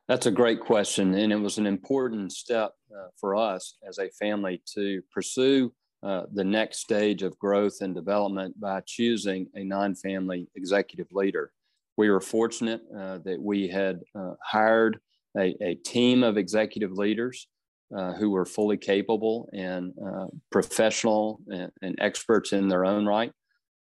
That's 0.10 0.26
a 0.26 0.32
great 0.32 0.60
question. 0.60 1.14
And 1.14 1.32
it 1.32 1.38
was 1.38 1.58
an 1.58 1.66
important 1.66 2.34
step 2.34 2.74
uh, 2.94 3.08
for 3.18 3.36
us 3.36 3.78
as 3.88 3.98
a 3.98 4.10
family 4.10 4.62
to 4.76 5.02
pursue 5.14 5.74
uh, 6.04 6.24
the 6.34 6.44
next 6.44 6.80
stage 6.80 7.24
of 7.24 7.40
growth 7.40 7.78
and 7.80 7.96
development 7.96 8.60
by 8.60 8.82
choosing 8.86 9.48
a 9.56 9.64
non 9.64 9.96
family 9.96 10.50
executive 10.56 11.08
leader. 11.14 11.54
We 11.96 12.10
were 12.10 12.20
fortunate 12.20 12.82
uh, 12.94 13.20
that 13.20 13.40
we 13.40 13.70
had 13.70 14.02
uh, 14.16 14.34
hired 14.44 15.00
a, 15.38 15.56
a, 15.62 15.76
team 15.76 16.24
of 16.24 16.38
executive 16.38 16.92
leaders 16.92 17.48
uh, 17.96 18.14
who 18.14 18.30
were 18.30 18.46
fully 18.46 18.78
capable 18.78 19.50
and 19.54 19.94
uh, 20.06 20.28
professional 20.50 21.42
and, 21.52 21.72
and, 21.82 21.96
experts 22.00 22.54
in 22.54 22.70
their 22.70 22.86
own 22.86 23.06
right. 23.06 23.34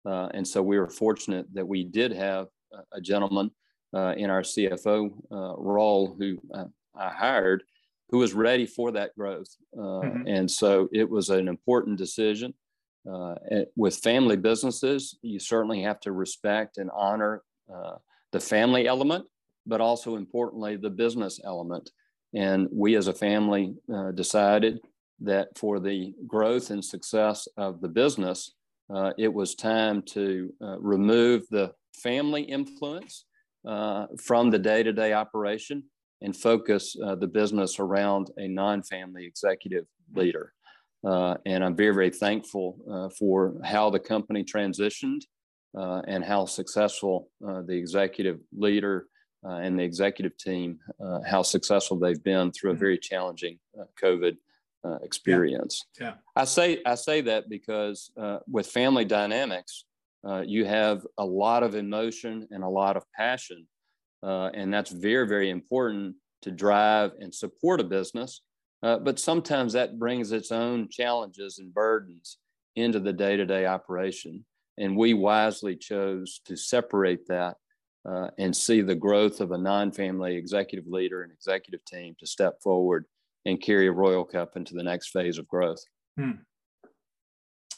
Uh, 0.05 0.29
and 0.33 0.47
so 0.47 0.63
we 0.63 0.79
were 0.79 0.89
fortunate 0.89 1.45
that 1.53 1.67
we 1.67 1.83
did 1.83 2.13
have 2.13 2.47
a, 2.93 3.01
gentleman 3.01 3.51
uh, 3.93 4.13
in 4.15 4.29
our 4.29 4.43
CFO 4.43 5.11
uh, 5.31 5.57
role 5.57 6.15
who 6.17 6.37
I 6.95 7.09
hired 7.09 7.63
who 8.09 8.19
was 8.19 8.33
ready 8.33 8.65
for 8.65 8.93
that 8.93 9.13
growth. 9.17 9.53
Mm-hmm. 9.75 10.27
And 10.27 10.49
so 10.49 10.87
it 10.93 11.09
was 11.09 11.29
an 11.29 11.49
important 11.49 11.97
decision. 11.97 12.53
with 13.75 13.97
family 13.97 14.37
businesses, 14.37 15.17
you 15.21 15.39
certainly 15.39 15.81
have 15.81 15.99
to 16.01 16.13
respect 16.13 16.77
and 16.77 16.89
honor 16.95 17.43
the 18.31 18.39
family 18.39 18.87
element, 18.87 19.25
but 19.65 19.81
also 19.81 20.15
importantly, 20.15 20.77
the 20.77 20.89
business 20.89 21.41
element. 21.43 21.89
And 22.33 22.67
we 22.71 22.95
as 22.95 23.07
a 23.07 23.13
family 23.13 23.75
uh, 23.93 24.11
decided 24.11 24.79
that 25.21 25.57
for 25.57 25.79
the 25.79 26.13
growth 26.27 26.69
and 26.69 26.83
success 26.83 27.47
of 27.57 27.81
the 27.81 27.87
business, 27.87 28.53
uh, 28.93 29.11
it 29.17 29.33
was 29.33 29.55
time 29.55 30.01
to 30.01 30.53
uh, 30.61 30.79
remove 30.79 31.43
the 31.49 31.73
family 32.01 32.43
influence 32.43 33.25
uh, 33.67 34.05
from 34.23 34.49
the 34.49 34.59
day 34.59 34.83
to 34.83 34.93
day 34.93 35.13
operation 35.13 35.83
and 36.21 36.35
focus 36.35 36.95
uh, 37.03 37.15
the 37.15 37.27
business 37.27 37.79
around 37.79 38.31
a 38.37 38.47
non 38.47 38.81
family 38.83 39.25
executive 39.25 39.85
leader. 40.13 40.53
Uh, 41.05 41.35
and 41.45 41.63
I'm 41.63 41.75
very, 41.75 41.93
very 41.93 42.09
thankful 42.09 43.11
for 43.19 43.55
how 43.63 43.89
the 43.89 43.99
company 43.99 44.43
transitioned 44.43 45.21
and 45.73 46.23
how 46.23 46.45
successful 46.45 47.29
the 47.39 47.75
executive 47.75 48.39
leader 48.51 49.05
uh, 49.47 49.57
and 49.57 49.79
the 49.79 49.83
executive 49.83 50.37
team, 50.37 50.79
uh, 51.03 51.19
how 51.21 51.41
successful 51.41 51.97
they've 51.97 52.23
been 52.23 52.51
through 52.51 52.71
a 52.71 52.73
mm-hmm. 52.73 52.79
very 52.79 52.97
challenging 52.97 53.59
COVID 54.01 54.37
experience. 55.03 55.85
Yeah. 55.99 56.07
yeah. 56.07 56.13
I 56.35 56.45
say 56.45 56.81
I 56.85 56.95
say 56.95 57.19
that 57.21 57.49
because 57.49 58.09
with 58.49 58.67
family 58.67 59.03
dynamics, 59.03 59.83
you 60.45 60.63
have 60.65 61.05
a 61.17 61.25
lot 61.25 61.63
of 61.63 61.75
emotion 61.75 62.47
and 62.51 62.63
a 62.63 62.69
lot 62.69 62.95
of 62.95 63.03
passion, 63.11 63.67
and 64.23 64.73
that's 64.73 64.91
very, 64.91 65.27
very 65.27 65.49
important 65.49 66.15
to 66.43 66.51
drive 66.51 67.11
and 67.19 67.33
support 67.35 67.81
a 67.81 67.83
business 67.83 68.41
uh, 68.83 68.99
but 68.99 69.19
sometimes 69.19 69.73
that 69.73 69.97
brings 69.97 70.31
its 70.31 70.51
own 70.51 70.87
challenges 70.89 71.59
and 71.59 71.73
burdens 71.73 72.37
into 72.75 72.99
the 72.99 73.13
day 73.13 73.35
to 73.35 73.45
day 73.45 73.65
operation. 73.65 74.45
And 74.77 74.95
we 74.95 75.13
wisely 75.13 75.75
chose 75.75 76.41
to 76.45 76.55
separate 76.55 77.27
that 77.27 77.57
uh, 78.07 78.29
and 78.37 78.55
see 78.55 78.81
the 78.81 78.95
growth 78.95 79.41
of 79.41 79.51
a 79.51 79.57
non 79.57 79.91
family 79.91 80.35
executive 80.35 80.87
leader 80.87 81.23
and 81.23 81.31
executive 81.31 81.83
team 81.85 82.15
to 82.19 82.25
step 82.25 82.61
forward 82.63 83.05
and 83.45 83.61
carry 83.61 83.87
a 83.87 83.91
Royal 83.91 84.25
Cup 84.25 84.55
into 84.55 84.73
the 84.73 84.83
next 84.83 85.09
phase 85.09 85.37
of 85.37 85.47
growth. 85.47 85.83
Hmm. 86.17 86.31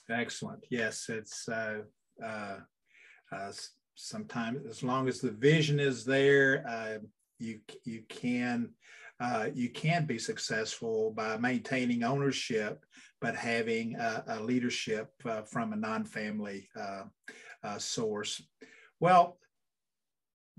Excellent. 0.09 0.65
Yes, 0.69 1.05
it's 1.09 1.47
uh, 1.47 1.81
uh, 2.23 2.57
uh 3.31 3.51
sometimes 3.95 4.65
as 4.67 4.81
long 4.81 5.07
as 5.07 5.19
the 5.19 5.31
vision 5.31 5.79
is 5.79 6.05
there, 6.05 6.63
uh, 6.67 6.97
you 7.39 7.59
you 7.85 8.03
can 8.09 8.69
uh, 9.19 9.49
you 9.53 9.69
can 9.69 10.05
be 10.05 10.17
successful 10.17 11.11
by 11.11 11.37
maintaining 11.37 12.03
ownership, 12.03 12.85
but 13.19 13.35
having 13.35 13.95
a, 13.95 14.23
a 14.27 14.39
leadership 14.39 15.11
uh, 15.25 15.41
from 15.41 15.73
a 15.73 15.75
non-family 15.75 16.69
source. 17.77 18.41
Well, 19.01 19.37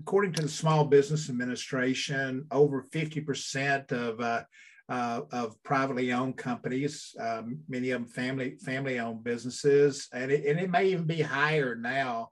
according 0.01 0.33
to 0.33 0.41
the 0.41 0.49
Small 0.49 0.83
Business 0.83 1.29
Administration, 1.29 2.47
over 2.49 2.83
50% 2.91 3.91
of 3.91 4.19
uh, 4.19 4.43
uh, 4.89 5.21
of 5.31 5.61
privately 5.63 6.11
owned 6.11 6.35
companies, 6.35 7.15
um, 7.19 7.59
many 7.69 7.91
of 7.91 8.01
them 8.01 8.09
family 8.09 8.57
family 8.65 8.99
owned 8.99 9.23
businesses, 9.23 10.09
and 10.11 10.31
it, 10.31 10.45
and 10.45 10.59
it 10.59 10.69
may 10.69 10.87
even 10.87 11.05
be 11.05 11.21
higher 11.21 11.75
now 11.75 12.29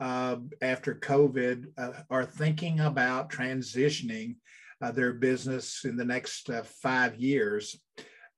uh, 0.00 0.36
after 0.62 0.94
COVID, 0.94 1.66
uh, 1.76 1.92
are 2.08 2.24
thinking 2.24 2.80
about 2.80 3.30
transitioning 3.30 4.36
uh, 4.82 4.90
their 4.90 5.12
business 5.12 5.84
in 5.84 5.96
the 5.96 6.04
next 6.04 6.48
uh, 6.48 6.62
five 6.64 7.16
years. 7.16 7.78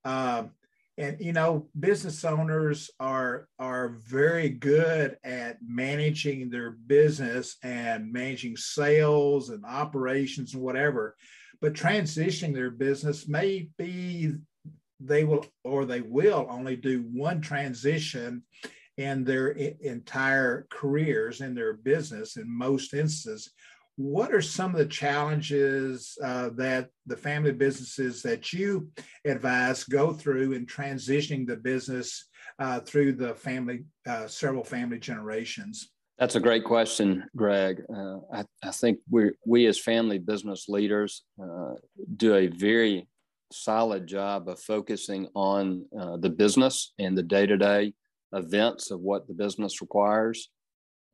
Um, 0.03 0.51
and 0.97 1.17
you 1.19 1.33
know, 1.33 1.67
business 1.79 2.23
owners 2.23 2.91
are 2.99 3.47
are 3.57 3.97
very 4.07 4.49
good 4.49 5.17
at 5.23 5.57
managing 5.65 6.49
their 6.49 6.71
business 6.71 7.57
and 7.63 8.11
managing 8.11 8.55
sales 8.55 9.49
and 9.49 9.65
operations 9.65 10.53
and 10.53 10.61
whatever. 10.61 11.15
But 11.61 11.73
transitioning 11.73 12.53
their 12.53 12.69
business 12.69 13.27
may 13.27 13.69
be 13.77 14.33
they 14.99 15.23
will 15.23 15.45
or 15.63 15.85
they 15.85 16.01
will 16.01 16.45
only 16.49 16.75
do 16.75 17.05
one 17.11 17.41
transition 17.41 18.43
in 18.97 19.23
their 19.23 19.49
entire 19.49 20.67
careers 20.69 21.41
in 21.41 21.55
their 21.55 21.73
business 21.73 22.37
in 22.37 22.45
most 22.47 22.93
instances 22.93 23.51
what 23.95 24.33
are 24.33 24.41
some 24.41 24.71
of 24.71 24.77
the 24.77 24.85
challenges 24.85 26.17
uh, 26.23 26.49
that 26.55 26.89
the 27.05 27.17
family 27.17 27.51
businesses 27.51 28.21
that 28.23 28.51
you 28.51 28.89
advise 29.25 29.83
go 29.83 30.13
through 30.13 30.53
in 30.53 30.65
transitioning 30.65 31.45
the 31.45 31.55
business 31.55 32.27
uh, 32.59 32.79
through 32.79 33.13
the 33.13 33.35
family, 33.35 33.85
uh, 34.07 34.27
several 34.27 34.63
family 34.63 34.99
generations? 34.99 35.89
That's 36.17 36.35
a 36.35 36.39
great 36.39 36.63
question, 36.63 37.25
Greg. 37.35 37.83
Uh, 37.93 38.17
I, 38.31 38.45
I, 38.63 38.71
think 38.71 38.99
we 39.09 39.31
we 39.45 39.65
as 39.65 39.79
family 39.79 40.19
business 40.19 40.69
leaders 40.69 41.23
uh, 41.41 41.73
do 42.15 42.35
a 42.35 42.47
very 42.47 43.07
solid 43.51 44.07
job 44.07 44.47
of 44.47 44.59
focusing 44.59 45.27
on 45.35 45.85
uh, 45.99 46.17
the 46.17 46.29
business 46.29 46.93
and 46.99 47.17
the 47.17 47.23
day 47.23 47.45
to 47.45 47.57
day 47.57 47.93
events 48.31 48.91
of 48.91 48.99
what 48.99 49.27
the 49.27 49.33
business 49.33 49.81
requires. 49.81 50.49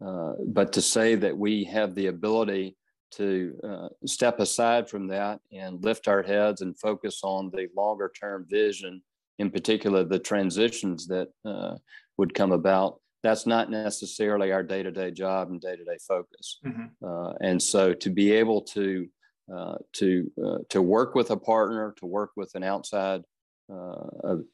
Uh, 0.05 0.33
but 0.47 0.71
to 0.73 0.81
say 0.81 1.15
that 1.15 1.37
we 1.37 1.63
have 1.65 1.93
the 1.95 2.07
ability 2.07 2.75
to 3.11 3.59
uh, 3.63 3.89
step 4.05 4.39
aside 4.39 4.89
from 4.89 5.07
that 5.07 5.39
and 5.51 5.83
lift 5.83 6.07
our 6.07 6.23
heads 6.23 6.61
and 6.61 6.79
focus 6.79 7.21
on 7.23 7.49
the 7.51 7.67
longer 7.75 8.11
term 8.19 8.45
vision, 8.49 9.01
in 9.39 9.49
particular 9.49 10.03
the 10.03 10.19
transitions 10.19 11.07
that 11.07 11.27
uh, 11.43 11.75
would 12.17 12.33
come 12.33 12.51
about, 12.51 13.01
that's 13.23 13.45
not 13.45 13.69
necessarily 13.69 14.51
our 14.51 14.63
day 14.63 14.83
to 14.83 14.91
day 14.91 15.11
job 15.11 15.49
and 15.49 15.59
day 15.59 15.75
to 15.75 15.83
day 15.83 15.97
focus. 16.07 16.59
Mm-hmm. 16.65 17.05
Uh, 17.05 17.33
and 17.41 17.61
so 17.61 17.93
to 17.93 18.09
be 18.09 18.31
able 18.31 18.61
to 18.61 19.07
uh, 19.53 19.77
to 19.93 20.31
to 20.69 20.81
work 20.81 21.15
with 21.15 21.31
a 21.31 21.37
partner, 21.37 21.95
to 21.97 22.05
work 22.05 22.31
with 22.35 22.53
an 22.53 22.63
outside 22.63 23.23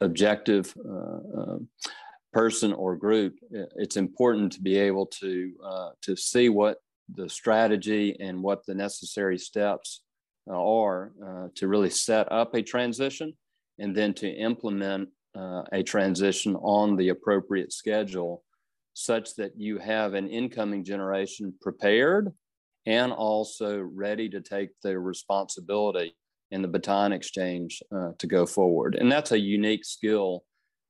objective 0.02 0.74
person 2.36 2.74
or 2.74 2.98
group, 2.98 3.40
it's 3.78 3.96
important 3.96 4.52
to 4.52 4.62
be 4.62 4.78
able 4.78 5.06
to 5.06 5.54
uh, 5.64 5.90
to 6.02 6.18
see 6.18 6.50
what 6.50 6.80
the 7.16 7.30
strategy 7.30 8.18
and 8.20 8.44
what 8.44 8.66
the 8.66 8.76
necessary 8.76 9.38
steps 9.38 10.04
uh, 10.52 10.54
are 10.54 11.14
uh, 11.26 11.48
to 11.56 11.70
really 11.70 11.90
set 11.90 12.30
up 12.34 12.54
a 12.54 12.62
transition 12.62 13.32
and 13.80 13.96
then 13.96 14.14
to 14.14 14.28
implement 14.28 15.08
uh, 15.38 15.64
a 15.72 15.82
transition 15.82 16.58
on 16.58 16.98
the 16.98 17.10
appropriate 17.10 17.72
schedule 17.72 18.44
such 18.94 19.36
that 19.36 19.54
you 19.56 19.78
have 19.78 20.14
an 20.14 20.28
incoming 20.28 20.84
generation 20.84 21.54
prepared 21.62 22.34
and 22.86 23.14
also 23.14 23.80
ready 23.80 24.28
to 24.28 24.42
take 24.42 24.72
the 24.84 25.00
responsibility 25.00 26.14
in 26.52 26.62
the 26.62 26.68
baton 26.68 27.14
exchange 27.14 27.82
uh, 27.96 28.12
to 28.18 28.28
go 28.28 28.46
forward. 28.46 28.96
And 28.96 29.10
that's 29.10 29.32
a 29.32 29.40
unique 29.40 29.86
skill 29.86 30.44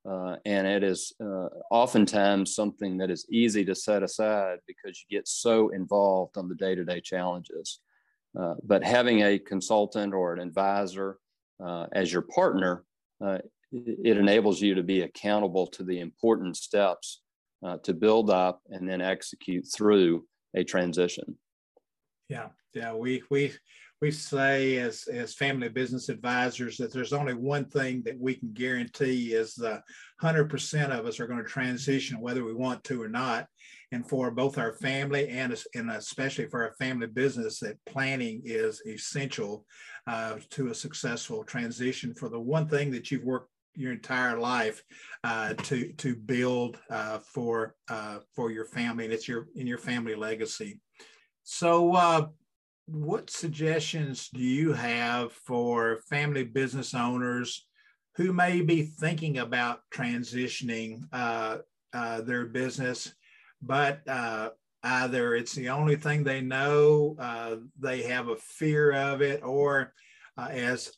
uh, 0.08 0.36
and 0.46 0.68
it 0.68 0.84
is 0.84 1.14
uh, 1.20 1.48
oftentimes 1.72 2.54
something 2.54 2.98
that 2.98 3.10
is 3.10 3.26
easy 3.30 3.66
to 3.66 3.74
set 3.74 4.04
aside 4.04 4.60
because 4.68 5.04
you 5.08 5.18
get 5.18 5.28
so 5.28 5.70
involved 5.70 6.38
on 6.38 6.48
the 6.48 6.56
day 6.56 6.76
to 6.76 6.86
day 6.86 7.02
challenges. 7.02 7.80
Uh, 8.40 8.54
but 8.64 8.84
having 8.84 9.24
a 9.24 9.40
consultant 9.40 10.14
or 10.14 10.34
an 10.34 10.40
advisor 10.40 11.18
uh, 11.64 11.88
as 11.94 12.12
your 12.12 12.22
partner, 12.22 12.84
uh, 13.24 13.40
it 13.72 14.18
enables 14.18 14.62
you 14.62 14.76
to 14.76 14.84
be 14.84 15.02
accountable 15.02 15.68
to 15.68 15.84
the 15.84 16.00
important 16.00 16.56
steps 16.56 17.22
uh, 17.66 17.78
to 17.78 17.94
build 17.94 18.30
up 18.30 18.62
and 18.70 18.88
then 18.88 19.02
execute 19.02 19.66
through 19.74 20.26
a 20.56 20.64
transition. 20.64 21.38
Yeah, 22.30 22.50
yeah, 22.74 22.94
we 22.94 23.24
we 23.30 23.54
we 24.02 24.12
say 24.12 24.78
as 24.78 25.08
as 25.08 25.34
family 25.34 25.70
business 25.70 26.10
advisors 26.10 26.78
that 26.78 26.92
there's 26.92 27.14
only 27.14 27.34
one 27.34 27.66
thing 27.66 28.04
that 28.04 28.20
we 28.20 28.36
can 28.36 28.52
guarantee 28.54 29.34
is 29.34 29.56
the 29.56 29.82
100% 30.22 30.90
of 30.92 31.06
us 31.06 31.20
are 31.20 31.28
going 31.28 31.44
to 31.44 31.50
transition 31.50 32.20
whether 32.20 32.44
we 32.44 32.54
want 32.54 32.84
to 32.86 33.02
or 33.02 33.08
not. 33.08 33.48
And 33.92 34.08
for 34.08 34.32
both 34.32 34.58
our 34.58 34.74
family 34.74 35.30
and, 35.30 35.56
and 35.74 35.92
especially 35.92 36.48
for 36.48 36.64
our 36.64 36.74
family 36.74 37.08
business 37.08 37.60
that 37.60 37.78
planning 37.86 38.42
is 38.44 38.82
essential 38.86 39.66
uh, 40.08 40.38
to 40.52 40.68
a 40.68 40.76
successful 40.76 41.44
transition 41.44 42.14
for 42.14 42.28
the 42.28 42.40
one 42.40 42.68
thing 42.68 42.92
that 42.92 43.12
you've 43.12 43.24
worked 43.24 43.50
your 43.78 43.92
entire 43.92 44.40
life 44.40 44.82
uh, 45.24 45.54
to 45.54 45.92
to 45.94 46.16
build 46.16 46.80
uh, 46.90 47.20
for 47.20 47.76
uh, 47.90 48.20
for 48.34 48.52
your 48.52 48.66
family 48.66 49.06
and 49.06 49.14
it's 49.14 49.28
your 49.28 49.48
in 49.56 49.68
your 49.68 49.78
family 49.78 50.16
legacy. 50.16 50.80
So 51.44 51.94
uh, 51.96 52.28
what 52.88 53.30
suggestions 53.30 54.30
do 54.30 54.42
you 54.42 54.74
have 54.74 55.32
for 55.32 56.02
family 56.10 56.44
business 56.44 56.94
owners 56.94 57.66
who 58.16 58.32
may 58.32 58.62
be 58.62 58.84
thinking 58.84 59.40
about 59.40 59.82
transitioning 59.94 61.02
uh, 61.12 61.58
uh, 61.94 62.22
their 62.22 62.46
business, 62.46 63.14
but 63.62 64.08
uh, 64.08 64.50
either 64.84 65.36
it's 65.36 65.54
the 65.54 65.70
only 65.70 65.96
thing 65.96 66.24
they 66.24 66.42
know, 66.42 67.16
uh, 67.20 67.56
they 67.80 68.04
have 68.04 68.28
a 68.28 68.36
fear 68.36 68.94
of 68.94 69.22
it, 69.22 69.44
or 69.44 69.94
uh, 70.38 70.48
as 70.52 70.92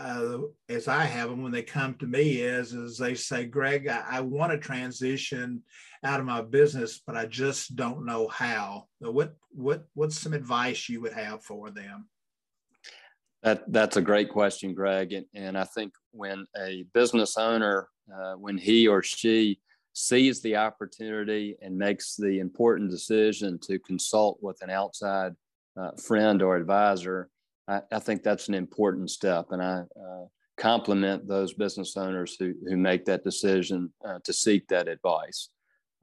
uh, 0.00 0.38
as 0.68 0.88
I 0.88 1.04
have 1.04 1.28
them 1.28 1.42
when 1.42 1.52
they 1.52 1.62
come 1.62 1.94
to 1.94 2.06
me 2.06 2.40
is, 2.40 2.72
is 2.72 2.96
they 2.96 3.14
say, 3.14 3.44
Greg, 3.44 3.86
I, 3.86 4.04
I 4.10 4.20
want 4.20 4.50
to 4.52 4.58
transition 4.58 5.62
out 6.04 6.20
of 6.20 6.26
my 6.26 6.40
business, 6.40 7.02
but 7.06 7.16
I 7.16 7.26
just 7.26 7.76
don't 7.76 8.06
know 8.06 8.26
how. 8.28 8.86
So 9.02 9.10
what 9.10 9.34
what 9.50 9.84
what's 9.94 10.18
some 10.18 10.32
advice 10.32 10.88
you 10.88 11.00
would 11.02 11.12
have 11.12 11.44
for 11.44 11.70
them? 11.70 12.08
That 13.42 13.70
that's 13.70 13.96
a 13.96 14.02
great 14.02 14.30
question, 14.30 14.74
Greg. 14.74 15.12
And, 15.12 15.26
and 15.34 15.58
I 15.58 15.64
think 15.64 15.92
when 16.12 16.46
a 16.56 16.84
business 16.94 17.36
owner, 17.36 17.88
uh, 18.12 18.34
when 18.34 18.56
he 18.56 18.88
or 18.88 19.02
she 19.02 19.60
sees 19.92 20.40
the 20.40 20.56
opportunity 20.56 21.56
and 21.60 21.76
makes 21.76 22.16
the 22.16 22.38
important 22.38 22.90
decision 22.90 23.58
to 23.64 23.78
consult 23.80 24.38
with 24.40 24.62
an 24.62 24.70
outside 24.70 25.34
uh, 25.78 25.90
friend 25.92 26.42
or 26.42 26.56
advisor, 26.56 27.28
I, 27.70 27.80
I, 27.92 27.98
think 28.00 28.22
that's 28.22 28.48
an 28.48 28.54
important 28.54 29.10
step. 29.10 29.46
And 29.50 29.62
I 29.62 29.82
uh, 29.96 30.24
compliment 30.58 31.26
those 31.26 31.54
business 31.54 31.96
owners 31.96 32.36
who, 32.38 32.52
who 32.68 32.76
make 32.76 33.04
that 33.06 33.24
decision 33.24 33.92
uh, 34.04 34.18
to 34.24 34.32
seek 34.32 34.66
that 34.68 34.88
advice. 34.88 35.48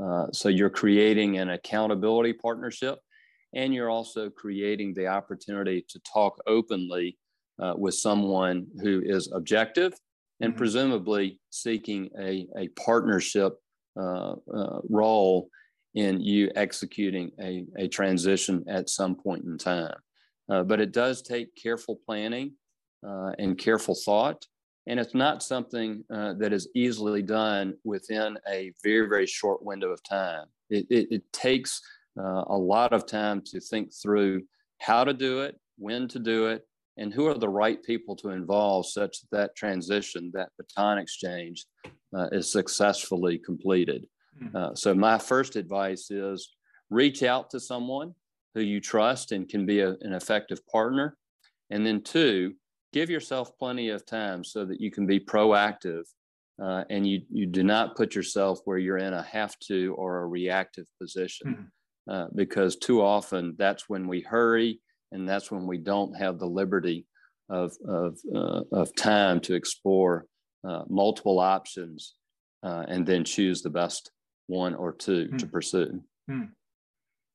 Uh, 0.04 0.28
so 0.32 0.50
you're 0.50 0.70
creating 0.70 1.38
an 1.38 1.50
accountability 1.50 2.34
partnership 2.34 3.00
and 3.54 3.74
you're 3.74 3.90
also 3.90 4.30
creating 4.30 4.94
the 4.94 5.08
opportunity 5.08 5.86
to 5.90 6.00
talk 6.12 6.40
openly 6.48 7.18
uh, 7.62 7.74
with 7.78 7.96
someone 7.96 8.68
who 8.82 9.02
is 9.06 9.32
objective 9.34 9.94
and 10.40 10.52
mm-hmm. 10.52 10.58
presumably 10.58 11.40
seeking 11.50 12.10
a, 12.20 12.48
a 12.58 12.68
partnership 12.70 13.54
uh, 14.00 14.36
uh, 14.54 14.80
role 14.90 15.50
in 15.96 16.22
you 16.22 16.52
executing 16.56 17.32
a, 17.42 17.66
a 17.78 17.88
transition 17.88 18.64
at 18.68 18.90
some 18.90 19.16
point 19.16 19.44
in 19.46 19.58
time. 19.58 19.96
Uh, 20.50 20.64
but 20.64 20.80
it 20.80 20.92
does 20.92 21.22
take 21.22 21.56
careful 21.56 22.00
planning 22.06 22.54
uh, 23.06 23.32
and 23.38 23.58
careful 23.58 23.96
thought. 23.96 24.46
And 24.88 25.00
it's 25.00 25.14
not 25.14 25.44
something 25.44 26.04
uh, 26.14 26.34
that 26.34 26.54
is 26.54 26.70
easily 26.74 27.22
done 27.22 27.76
within 27.84 28.38
a 28.50 28.72
very, 28.84 29.08
very 29.10 29.28
short 29.28 29.62
window 29.62 29.90
of 29.90 30.02
time. 30.04 30.46
It, 30.70 30.88
it, 30.90 31.08
it 31.12 31.34
takes 31.34 31.82
uh, 32.18 32.46
a 32.48 32.58
lot 32.58 32.94
of 32.94 33.06
time 33.06 33.42
to 33.48 33.60
think 33.60 33.92
through 33.94 34.44
how 34.80 35.04
to 35.04 35.14
do 35.14 35.42
it, 35.42 35.60
when 35.78 36.08
to 36.10 36.20
do 36.20 36.48
it, 36.48 36.66
and 36.96 37.14
who 37.14 37.28
are 37.28 37.38
the 37.38 37.50
right 37.50 37.84
people 37.84 38.16
to 38.16 38.30
involve 38.30 38.88
such 38.88 39.20
that 39.20 39.30
that 39.32 39.56
transition, 39.56 40.32
that 40.34 40.50
baton 40.58 40.98
exchange 40.98 41.66
uh, 42.16 42.28
is 42.32 42.52
successfully 42.52 43.38
completed. 43.38 44.08
Hmm. 44.40 44.74
So 44.74 44.94
my 44.96 45.18
first 45.18 45.56
advice 45.56 46.10
is 46.10 46.56
reach 46.90 47.24
out 47.24 47.50
to 47.52 47.60
someone 47.60 48.14
who 48.58 48.64
you 48.64 48.82
trust 48.82 49.32
and 49.32 49.48
can 49.48 49.66
be 49.68 49.82
a, 49.82 49.90
an 50.02 50.14
effective 50.14 50.66
partner. 50.68 51.16
And 51.70 51.86
then 51.86 52.02
two, 52.02 52.56
give 52.92 53.10
yourself 53.10 53.56
plenty 53.60 53.90
of 53.90 54.04
time 54.06 54.44
so 54.44 54.66
that 54.66 54.82
you 54.82 54.90
can 54.90 55.06
be 55.06 55.20
proactive 55.20 56.04
uh, 56.62 56.84
and 56.90 57.06
you, 57.06 57.22
you 57.32 57.46
do 57.46 57.64
not 57.64 57.96
put 57.96 58.16
yourself 58.16 58.60
where 58.66 58.80
you're 58.80 58.98
in 58.98 59.14
a 59.14 59.22
have 59.22 59.58
to 59.60 59.94
or 59.96 60.22
a 60.22 60.26
reactive 60.26 60.88
position. 61.00 61.54
Hmm. 61.54 62.12
Uh, 62.12 62.28
because 62.36 62.78
too 62.78 63.02
often 63.02 63.54
that's 63.58 63.90
when 63.90 64.08
we 64.08 64.22
hurry 64.22 64.80
and 65.12 65.28
that's 65.28 65.52
when 65.52 65.68
we 65.68 65.78
don't 65.78 66.16
have 66.16 66.40
the 66.40 66.48
liberty 66.48 67.06
of, 67.50 67.74
of, 67.88 68.18
uh, 68.34 68.62
of 68.72 68.96
time 68.96 69.42
to 69.42 69.54
explore 69.54 70.26
uh, 70.68 70.84
multiple 70.90 71.38
options 71.40 72.16
uh, 72.64 72.86
and 72.88 73.06
then 73.06 73.24
choose 73.24 73.62
the 73.62 73.70
best 73.70 74.10
one 74.48 74.74
or 74.74 74.94
two 74.94 75.28
hmm. 75.28 75.38
to 75.38 75.46
pursue. 75.46 76.02
Hmm. 76.28 76.46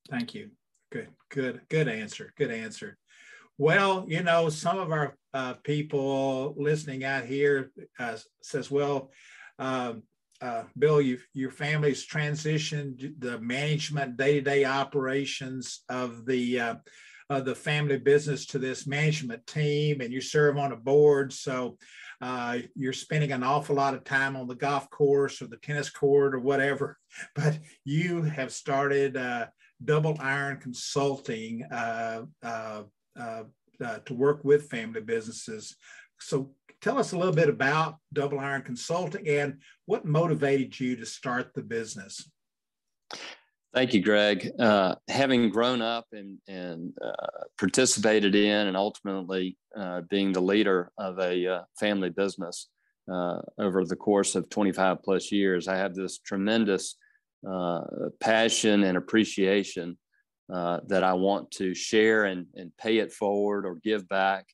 Thank 0.09 0.33
you. 0.33 0.49
Good, 0.93 1.09
good, 1.29 1.61
good 1.69 1.87
answer. 1.87 2.31
Good 2.37 2.51
answer. 2.51 2.99
Well, 3.57 4.05
you 4.07 4.21
know, 4.21 4.49
some 4.49 4.77
of 4.77 4.91
our 4.91 5.17
uh, 5.33 5.55
people 5.63 6.53
listening 6.55 7.03
out 7.03 7.25
here 7.25 7.71
uh, 7.97 8.17
says, 8.43 8.69
well, 8.69 9.09
um, 9.57 10.03
uh, 10.39 10.65
Bill, 10.77 11.01
you, 11.01 11.17
your 11.33 11.49
family's 11.49 12.05
transitioned 12.05 13.13
the 13.17 13.39
management, 13.39 14.17
day-to-day 14.17 14.65
operations 14.65 15.81
of 15.89 16.27
the 16.27 16.59
uh, 16.59 16.75
of 17.29 17.45
the 17.45 17.55
family 17.55 17.97
business 17.97 18.45
to 18.45 18.59
this 18.59 18.85
management 18.85 19.47
team, 19.47 20.01
and 20.01 20.13
you 20.13 20.21
serve 20.21 20.57
on 20.57 20.73
a 20.73 20.77
board. 20.77 21.33
So 21.33 21.77
uh, 22.21 22.59
you're 22.75 22.93
spending 22.93 23.31
an 23.31 23.41
awful 23.41 23.77
lot 23.77 23.95
of 23.95 24.03
time 24.03 24.35
on 24.35 24.47
the 24.47 24.53
golf 24.53 24.91
course 24.91 25.41
or 25.41 25.47
the 25.47 25.57
tennis 25.57 25.89
court 25.89 26.35
or 26.35 26.39
whatever. 26.39 26.99
But 27.35 27.57
you 27.83 28.21
have 28.21 28.51
started 28.51 29.17
uh, 29.17 29.47
Double 29.85 30.17
Iron 30.19 30.57
Consulting 30.57 31.63
uh, 31.71 32.23
uh, 32.41 32.83
to 34.05 34.13
work 34.13 34.43
with 34.43 34.69
family 34.69 35.01
businesses. 35.01 35.75
So 36.19 36.51
tell 36.81 36.97
us 36.97 37.11
a 37.11 37.17
little 37.17 37.33
bit 37.33 37.49
about 37.49 37.97
Double 38.11 38.39
Iron 38.39 38.61
Consulting 38.61 39.27
and 39.27 39.61
what 39.85 40.05
motivated 40.05 40.79
you 40.79 40.95
to 40.97 41.05
start 41.05 41.53
the 41.53 41.61
business. 41.61 42.29
Thank 43.73 43.95
you, 43.95 44.01
Greg. 44.01 44.51
Uh, 44.59 44.95
having 45.07 45.49
grown 45.49 45.81
up 45.81 46.05
and, 46.11 46.37
and 46.47 46.93
uh, 47.01 47.45
participated 47.57 48.35
in 48.35 48.67
and 48.67 48.77
ultimately 48.77 49.57
uh, 49.75 50.01
being 50.09 50.31
the 50.31 50.41
leader 50.41 50.91
of 50.99 51.17
a 51.17 51.47
uh, 51.47 51.61
family 51.79 52.11
business 52.11 52.67
uh, 53.11 53.39
over 53.57 53.83
the 53.83 53.95
course 53.95 54.35
of 54.35 54.47
25 54.49 55.01
plus 55.03 55.31
years, 55.31 55.67
I 55.67 55.75
have 55.77 55.95
this 55.95 56.19
tremendous 56.19 56.95
uh, 56.95 57.02
passion 58.19 58.83
and 58.83 58.97
appreciation 58.97 59.97
that 60.49 61.03
I 61.03 61.13
want 61.13 61.51
to 61.51 61.73
share 61.73 62.25
and, 62.25 62.47
and 62.55 62.75
pay 62.77 62.97
it 62.97 63.11
forward 63.11 63.65
or 63.65 63.75
give 63.83 64.07
back 64.07 64.45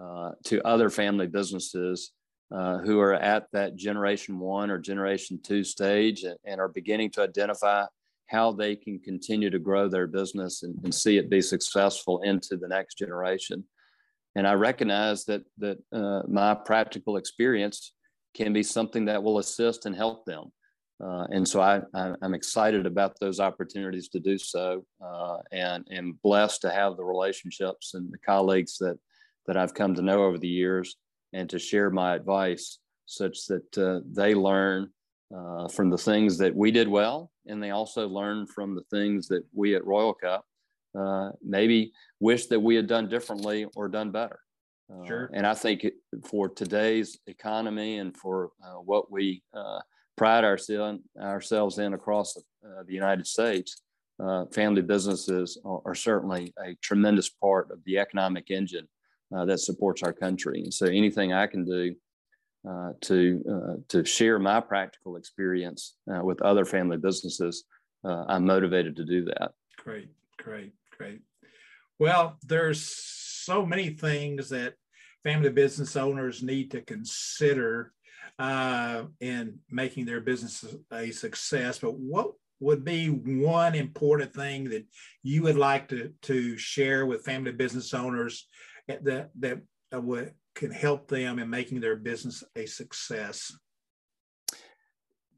uh, 0.00 0.32
to 0.44 0.60
other 0.66 0.90
family 0.90 1.28
businesses 1.28 2.10
uh, 2.52 2.78
who 2.78 2.98
are 2.98 3.14
at 3.14 3.46
that 3.52 3.76
generation 3.76 4.40
one 4.40 4.68
or 4.68 4.76
generation 4.76 5.38
two 5.40 5.62
stage 5.62 6.24
and, 6.24 6.36
and, 6.44 6.60
are 6.60 6.68
beginning 6.68 7.12
to 7.12 7.22
identify 7.22 7.84
how 8.26 8.50
they 8.50 8.74
can 8.74 8.98
continue 8.98 9.50
to 9.50 9.60
grow 9.60 9.88
their 9.88 10.08
business 10.08 10.64
and, 10.64 10.76
and, 10.82 10.92
see 10.92 11.16
it 11.16 11.30
be 11.30 11.40
successful 11.40 12.20
into 12.22 12.56
the 12.56 12.66
next 12.66 12.98
generation. 12.98 13.62
And 14.34 14.48
I 14.48 14.54
recognize 14.54 15.24
that 15.26 15.42
that 15.58 15.78
uh, 15.92 16.22
my 16.26 16.54
practical 16.54 17.16
experience 17.16 17.92
can 18.34 18.52
be 18.52 18.64
something 18.64 19.04
that 19.04 19.22
will 19.22 19.38
assist 19.38 19.86
and 19.86 19.94
help 19.94 20.24
them. 20.24 20.50
Uh, 21.02 21.26
and 21.30 21.46
so 21.46 21.60
I, 21.60 21.80
I, 21.92 22.14
am 22.22 22.34
excited 22.34 22.86
about 22.86 23.18
those 23.18 23.40
opportunities 23.40 24.08
to 24.10 24.20
do 24.20 24.38
so, 24.38 24.84
uh, 25.04 25.38
and 25.50 25.84
am 25.90 26.18
blessed 26.22 26.60
to 26.62 26.70
have 26.70 26.96
the 26.96 27.04
relationships 27.04 27.94
and 27.94 28.12
the 28.12 28.18
colleagues 28.18 28.78
that 28.78 28.96
that 29.46 29.56
I've 29.56 29.74
come 29.74 29.94
to 29.96 30.02
know 30.02 30.24
over 30.24 30.38
the 30.38 30.48
years 30.48 30.96
and 31.32 31.50
to 31.50 31.58
share 31.58 31.90
my 31.90 32.14
advice 32.14 32.78
such 33.06 33.46
that 33.46 33.78
uh, 33.78 34.00
they 34.10 34.34
learn 34.34 34.88
uh, 35.36 35.68
from 35.68 35.90
the 35.90 35.98
things 35.98 36.38
that 36.38 36.54
we 36.54 36.70
did 36.70 36.88
well 36.88 37.30
and 37.46 37.62
they 37.62 37.70
also 37.70 38.08
learn 38.08 38.46
from 38.46 38.74
the 38.74 38.84
things 38.90 39.28
that 39.28 39.44
we 39.52 39.74
at 39.74 39.84
Royal 39.84 40.14
Cup 40.14 40.44
uh, 40.98 41.30
maybe 41.42 41.92
wish 42.20 42.46
that 42.46 42.60
we 42.60 42.74
had 42.74 42.86
done 42.86 43.08
differently 43.08 43.66
or 43.74 43.88
done 43.88 44.10
better. 44.10 44.38
Uh, 44.92 45.06
sure. 45.06 45.30
And 45.32 45.46
I 45.46 45.54
think 45.54 45.86
for 46.24 46.48
today's 46.48 47.18
economy 47.26 47.98
and 47.98 48.16
for 48.16 48.50
uh, 48.64 48.76
what 48.76 49.10
we 49.10 49.42
uh, 49.54 49.80
pride 50.16 50.44
ourselves 50.44 51.78
in 51.78 51.94
across 51.94 52.34
the 52.34 52.92
United 52.92 53.26
States, 53.26 53.82
family 54.52 54.82
businesses 54.82 55.58
are, 55.64 55.94
certainly 55.94 56.52
a 56.64 56.74
tremendous 56.82 57.28
part 57.28 57.70
of 57.70 57.78
the 57.84 57.98
economic 57.98 58.50
engine 58.50 58.88
uh, 59.34 59.44
that 59.44 59.58
supports 59.58 60.02
our 60.02 60.12
country. 60.12 60.62
And 60.62 60.72
so 60.72 60.86
anything 60.86 61.32
I 61.32 61.46
can 61.46 61.64
do 61.64 61.94
uh, 62.68 62.92
to 63.02 63.42
uh, 63.50 63.76
to 63.88 64.04
share 64.04 64.38
my 64.38 64.60
practical 64.60 65.16
experience 65.16 65.96
uh, 66.10 66.24
with 66.24 66.40
other 66.42 66.64
family 66.64 66.96
businesses, 66.96 67.64
uh, 68.04 68.24
I'm 68.28 68.46
motivated 68.46 68.96
to 68.96 69.04
do 69.04 69.24
that. 69.26 69.52
Great, 69.78 70.08
great, 70.38 70.72
great. 70.96 71.20
Well, 71.98 72.38
there's 72.42 72.80
so 72.82 73.66
many 73.66 73.90
things 73.90 74.48
that 74.48 74.74
family 75.22 75.50
business 75.50 75.96
owners 75.96 76.42
need 76.42 76.70
to 76.70 76.80
consider 76.80 77.92
uh, 78.38 79.04
in 79.20 79.58
making 79.70 80.06
their 80.06 80.20
business 80.20 80.64
a 80.92 81.10
success. 81.10 81.78
But 81.78 81.94
what 81.98 82.32
would 82.60 82.84
be 82.84 83.08
one 83.08 83.74
important 83.74 84.32
thing 84.34 84.70
that 84.70 84.86
you 85.22 85.42
would 85.42 85.56
like 85.56 85.88
to, 85.88 86.12
to 86.22 86.56
share 86.56 87.06
with 87.06 87.24
family 87.24 87.52
business 87.52 87.92
owners 87.94 88.46
that 88.88 89.30
that 89.38 89.60
uh, 89.94 90.00
would 90.00 90.32
can 90.54 90.70
help 90.70 91.08
them 91.08 91.38
in 91.38 91.50
making 91.50 91.80
their 91.80 91.96
business 91.96 92.44
a 92.56 92.66
success? 92.66 93.52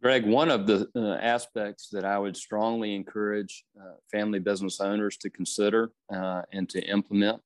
Greg, 0.02 0.26
one 0.26 0.50
of 0.50 0.66
the 0.66 0.88
uh, 0.94 1.14
aspects 1.14 1.88
that 1.90 2.04
I 2.04 2.18
would 2.18 2.36
strongly 2.36 2.94
encourage 2.94 3.64
uh, 3.80 3.94
family 4.12 4.38
business 4.38 4.80
owners 4.80 5.16
to 5.18 5.30
consider 5.30 5.90
uh, 6.14 6.42
and 6.52 6.68
to 6.68 6.80
implement 6.82 7.40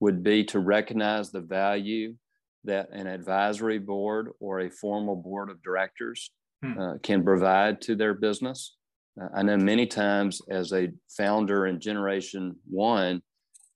would 0.00 0.22
be 0.22 0.42
to 0.44 0.58
recognize 0.58 1.30
the 1.30 1.40
value 1.40 2.16
that 2.64 2.88
an 2.92 3.06
advisory 3.06 3.78
board 3.78 4.30
or 4.40 4.60
a 4.60 4.70
formal 4.70 5.16
board 5.16 5.50
of 5.50 5.62
directors 5.62 6.30
hmm. 6.62 6.78
Uh, 6.78 6.98
can 7.02 7.24
provide 7.24 7.80
to 7.82 7.94
their 7.94 8.14
business. 8.14 8.76
Uh, 9.20 9.28
I 9.34 9.42
know 9.42 9.56
many 9.56 9.86
times 9.86 10.40
as 10.48 10.72
a 10.72 10.92
founder 11.16 11.66
in 11.66 11.80
generation 11.80 12.56
one, 12.70 13.22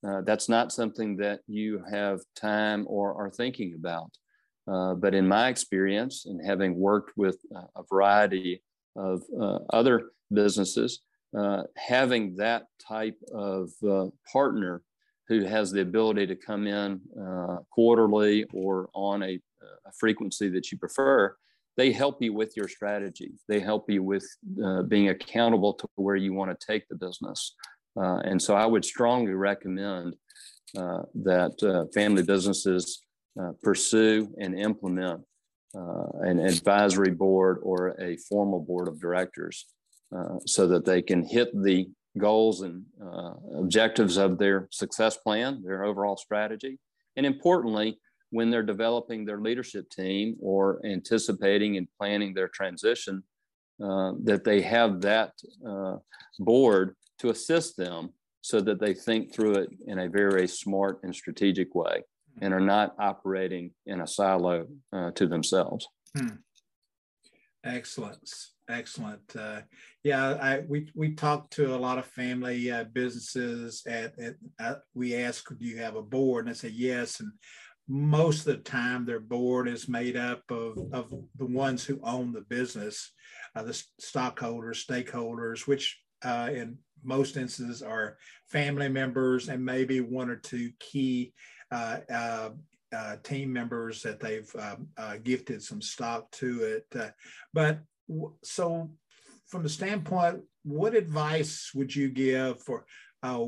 uh, 0.07 0.21
that's 0.23 0.49
not 0.49 0.73
something 0.73 1.17
that 1.17 1.41
you 1.47 1.83
have 1.91 2.21
time 2.37 2.85
or 2.89 3.15
are 3.15 3.31
thinking 3.31 3.75
about. 3.75 4.11
Uh, 4.69 4.95
but 4.95 5.15
in 5.15 5.27
my 5.27 5.49
experience, 5.49 6.27
and 6.27 6.45
having 6.45 6.77
worked 6.77 7.13
with 7.17 7.39
a 7.55 7.83
variety 7.89 8.63
of 8.97 9.23
uh, 9.41 9.59
other 9.73 10.11
businesses, 10.33 11.03
uh, 11.39 11.63
having 11.77 12.35
that 12.37 12.65
type 12.87 13.17
of 13.33 13.71
partner 14.33 14.83
who 15.29 15.45
has 15.45 15.71
the 15.71 15.81
ability 15.81 16.27
to 16.27 16.37
come 16.37 16.67
in 16.67 17.01
quarterly 17.71 18.45
or 18.53 18.89
on 18.95 19.23
a, 19.23 19.41
a, 19.87 19.93
frequency 19.99 20.49
that 20.49 20.71
you 20.71 20.79
prefer, 20.79 21.35
they 21.77 21.91
help 21.93 22.23
you 22.23 22.33
with 22.33 22.57
your 22.57 22.69
strategy. 22.69 23.33
They 23.49 23.61
help 23.61 23.91
you 23.91 24.03
with 24.03 24.27
being 24.89 25.09
accountable 25.09 25.75
to 25.75 25.89
where 25.97 26.17
you 26.17 26.33
want 26.33 26.59
to 26.59 26.67
take 26.67 26.89
the 26.89 26.97
business. 26.97 27.55
Uh, 27.97 28.19
and 28.25 28.41
so 28.41 28.55
I 28.55 28.67
would 28.67 28.85
strongly 28.85 29.33
recommend 29.33 30.17
uh, 30.77 31.03
that 31.15 31.63
uh, 31.63 31.87
family 31.95 32.23
businesses 32.23 33.03
uh, 33.41 33.53
pursue 33.63 34.33
and 34.39 34.59
implement 34.59 35.23
uh, 35.75 36.07
an 36.21 36.39
advisory 36.41 37.11
board 37.11 37.59
or 37.63 37.97
a 38.01 38.17
formal 38.17 38.61
board 38.61 38.89
of 38.89 39.01
directors 39.01 39.67
uh, 40.17 40.39
so 40.47 40.67
that 40.67 40.85
they 40.85 41.03
can 41.03 41.23
hit 41.23 41.51
the 41.63 41.89
goals 42.19 42.63
and 42.63 42.85
uh, 43.03 43.33
objectives 43.59 44.17
of 44.17 44.39
their 44.39 44.69
success 44.71 45.17
plan, 45.17 45.63
their 45.65 45.85
overall 45.85 46.17
strategy. 46.17 46.79
And 47.17 47.27
importantly, 47.27 47.99
when 48.31 48.51
they're 48.51 48.63
developing 48.63 49.25
their 49.25 49.41
leadership 49.41 49.89
team 49.91 50.37
or 50.41 50.81
anticipating 50.85 51.77
and 51.77 51.89
planning 51.99 52.35
their 52.35 52.49
transition, 52.49 53.23
uh, 53.83 54.13
that 54.25 54.45
they 54.45 54.61
have 54.63 55.01
that 55.03 55.33
uh, 55.67 55.97
board 56.39 56.97
to 57.19 57.31
assist 57.31 57.77
them 57.77 58.11
so 58.41 58.61
that 58.61 58.81
they 58.81 58.95
think 58.95 59.33
through 59.33 59.55
it 59.55 59.71
in 59.87 59.99
a 59.99 60.09
very 60.09 60.49
smart 60.49 61.01
and 61.03 61.15
strategic 61.15 61.75
way 61.75 62.03
and 62.41 62.55
are 62.55 62.61
not 62.61 62.95
operating 62.99 63.71
in 63.87 64.01
a 64.01 64.07
silo 64.07 64.67
uh, 64.93 65.11
to 65.13 65.27
themselves. 65.27 65.89
Hmm. 66.17 66.37
Excellent. 67.65 68.31
Excellent. 68.69 69.37
Uh, 69.39 69.61
yeah, 70.03 70.39
I, 70.41 70.65
we 70.69 70.91
we 70.95 71.15
talked 71.15 71.53
to 71.55 71.75
a 71.75 71.79
lot 71.79 71.99
of 71.99 72.07
family 72.07 72.71
uh, 72.71 72.85
businesses. 72.85 73.83
At, 73.87 74.19
at 74.19 74.35
uh, 74.59 74.75
we 74.95 75.15
asked, 75.15 75.57
"Do 75.57 75.65
you 75.65 75.79
have 75.79 75.95
a 75.95 76.03
board?" 76.03 76.47
And 76.47 76.51
I 76.51 76.55
said, 76.55 76.73
"Yes." 76.73 77.21
And 77.21 77.31
most 77.89 78.41
of 78.41 78.47
the 78.47 78.57
time, 78.57 79.05
their 79.05 79.21
board 79.21 79.69
is 79.69 79.89
made 79.89 80.17
up 80.17 80.43
of 80.51 80.79
of 80.93 81.15
the 81.37 81.47
ones 81.47 81.85
who 81.85 82.01
own 82.03 82.33
the 82.33 82.41
business, 82.41 83.13
uh, 83.55 83.63
the 83.63 83.81
stockholders, 84.01 84.85
stakeholders, 84.85 85.69
which 85.69 86.01
uh, 86.25 86.51
in 86.53 86.79
most 87.05 87.37
instances 87.37 87.83
are 87.83 88.19
family 88.49 88.89
members 88.89 89.49
and 89.49 89.65
maybe 89.65 90.01
one 90.01 90.29
or 90.29 90.37
two 90.37 90.73
key 90.81 91.33
uh, 91.71 91.99
uh, 92.13 92.51
uh, 92.93 93.17
team 93.23 93.53
members 93.53 94.03
that 94.03 94.19
they've 94.19 94.51
um, 94.59 94.89
uh, 94.97 95.17
gifted 95.23 95.63
some 95.63 95.81
stock 95.81 96.31
to 96.33 96.63
it. 96.65 96.87
Uh, 96.99 97.11
but 97.53 97.81
so, 98.43 98.91
from 99.47 99.63
the 99.63 99.69
standpoint, 99.69 100.41
what 100.65 100.95
advice 100.95 101.71
would 101.75 101.95
you 101.95 102.09
give 102.09 102.61
for 102.63 102.85
uh, 103.23 103.45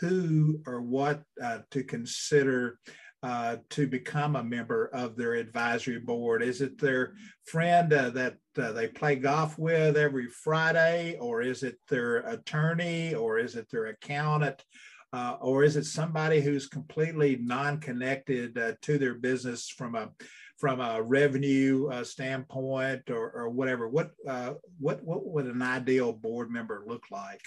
who 0.00 0.60
or 0.66 0.80
what 0.82 1.22
to 1.70 1.84
consider 1.84 2.78
uh, 3.22 3.56
to 3.70 3.86
become 3.86 4.36
a 4.36 4.44
member 4.44 4.90
of 4.92 5.16
their 5.16 5.34
advisory 5.34 5.98
board? 5.98 6.42
Is 6.42 6.60
it 6.60 6.78
their 6.78 7.14
friend 7.46 7.92
uh, 7.92 8.10
that 8.10 8.36
uh, 8.56 8.72
they 8.72 8.88
play 8.88 9.16
golf 9.16 9.58
with 9.58 9.96
every 9.96 10.28
Friday, 10.28 11.16
or 11.20 11.42
is 11.42 11.62
it 11.62 11.78
their 11.88 12.18
attorney, 12.18 13.14
or 13.14 13.38
is 13.38 13.56
it 13.56 13.68
their 13.70 13.86
accountant, 13.86 14.64
uh, 15.12 15.36
or 15.40 15.64
is 15.64 15.76
it 15.76 15.86
somebody 15.86 16.40
who's 16.40 16.68
completely 16.68 17.38
non-connected 17.40 18.56
uh, 18.56 18.72
to 18.82 18.98
their 18.98 19.14
business 19.14 19.68
from 19.68 19.94
a 19.94 20.10
from 20.58 20.80
a 20.80 21.00
revenue 21.00 21.88
uh, 21.88 22.04
standpoint 22.04 23.10
or, 23.10 23.30
or 23.30 23.48
whatever? 23.48 23.88
What 23.88 24.10
uh, 24.28 24.54
what 24.78 25.02
what 25.04 25.24
would 25.26 25.46
an 25.46 25.62
ideal 25.62 26.12
board 26.12 26.50
member 26.50 26.84
look 26.86 27.04
like? 27.10 27.40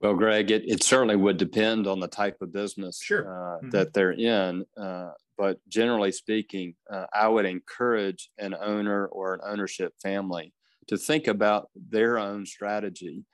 Well, 0.00 0.14
Greg, 0.14 0.50
it, 0.50 0.64
it 0.66 0.82
certainly 0.82 1.16
would 1.16 1.36
depend 1.38 1.86
on 1.86 2.00
the 2.00 2.08
type 2.08 2.36
of 2.42 2.52
business 2.52 3.00
sure. 3.02 3.26
Uh, 3.26 3.56
mm-hmm. 3.58 3.70
that 3.70 3.92
they're 3.92 4.12
in. 4.12 4.64
Uh, 4.76 5.10
but 5.38 5.58
generally 5.68 6.12
speaking, 6.12 6.74
I 7.12 7.28
would 7.28 7.44
encourage 7.44 8.30
an 8.38 8.54
owner 8.54 9.06
or 9.06 9.34
an 9.34 9.40
ownership 9.44 9.92
family 10.02 10.54
to 10.88 10.96
think 10.96 11.26
about 11.26 11.68
their 11.74 12.18
own 12.18 12.46
strategy 12.46 13.24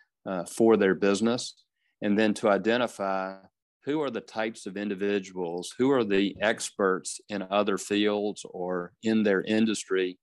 for 0.51 0.77
their 0.77 0.97
business 0.97 1.55
and 2.03 2.19
then 2.19 2.35
to 2.35 2.49
identify 2.49 3.37
who 3.85 4.01
are 4.01 4.11
the 4.11 4.21
types 4.21 4.67
of 4.67 4.77
individuals, 4.77 5.75
who 5.77 5.91
are 5.91 6.05
the 6.05 6.37
experts 6.41 7.21
in 7.29 7.45
other 7.51 7.79
fields 7.79 8.45
or 8.51 8.93
in 9.03 9.23
their 9.23 9.43
industry 9.43 10.19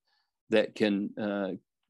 that 0.49 0.75
can 0.75 1.09
uh, 1.21 1.49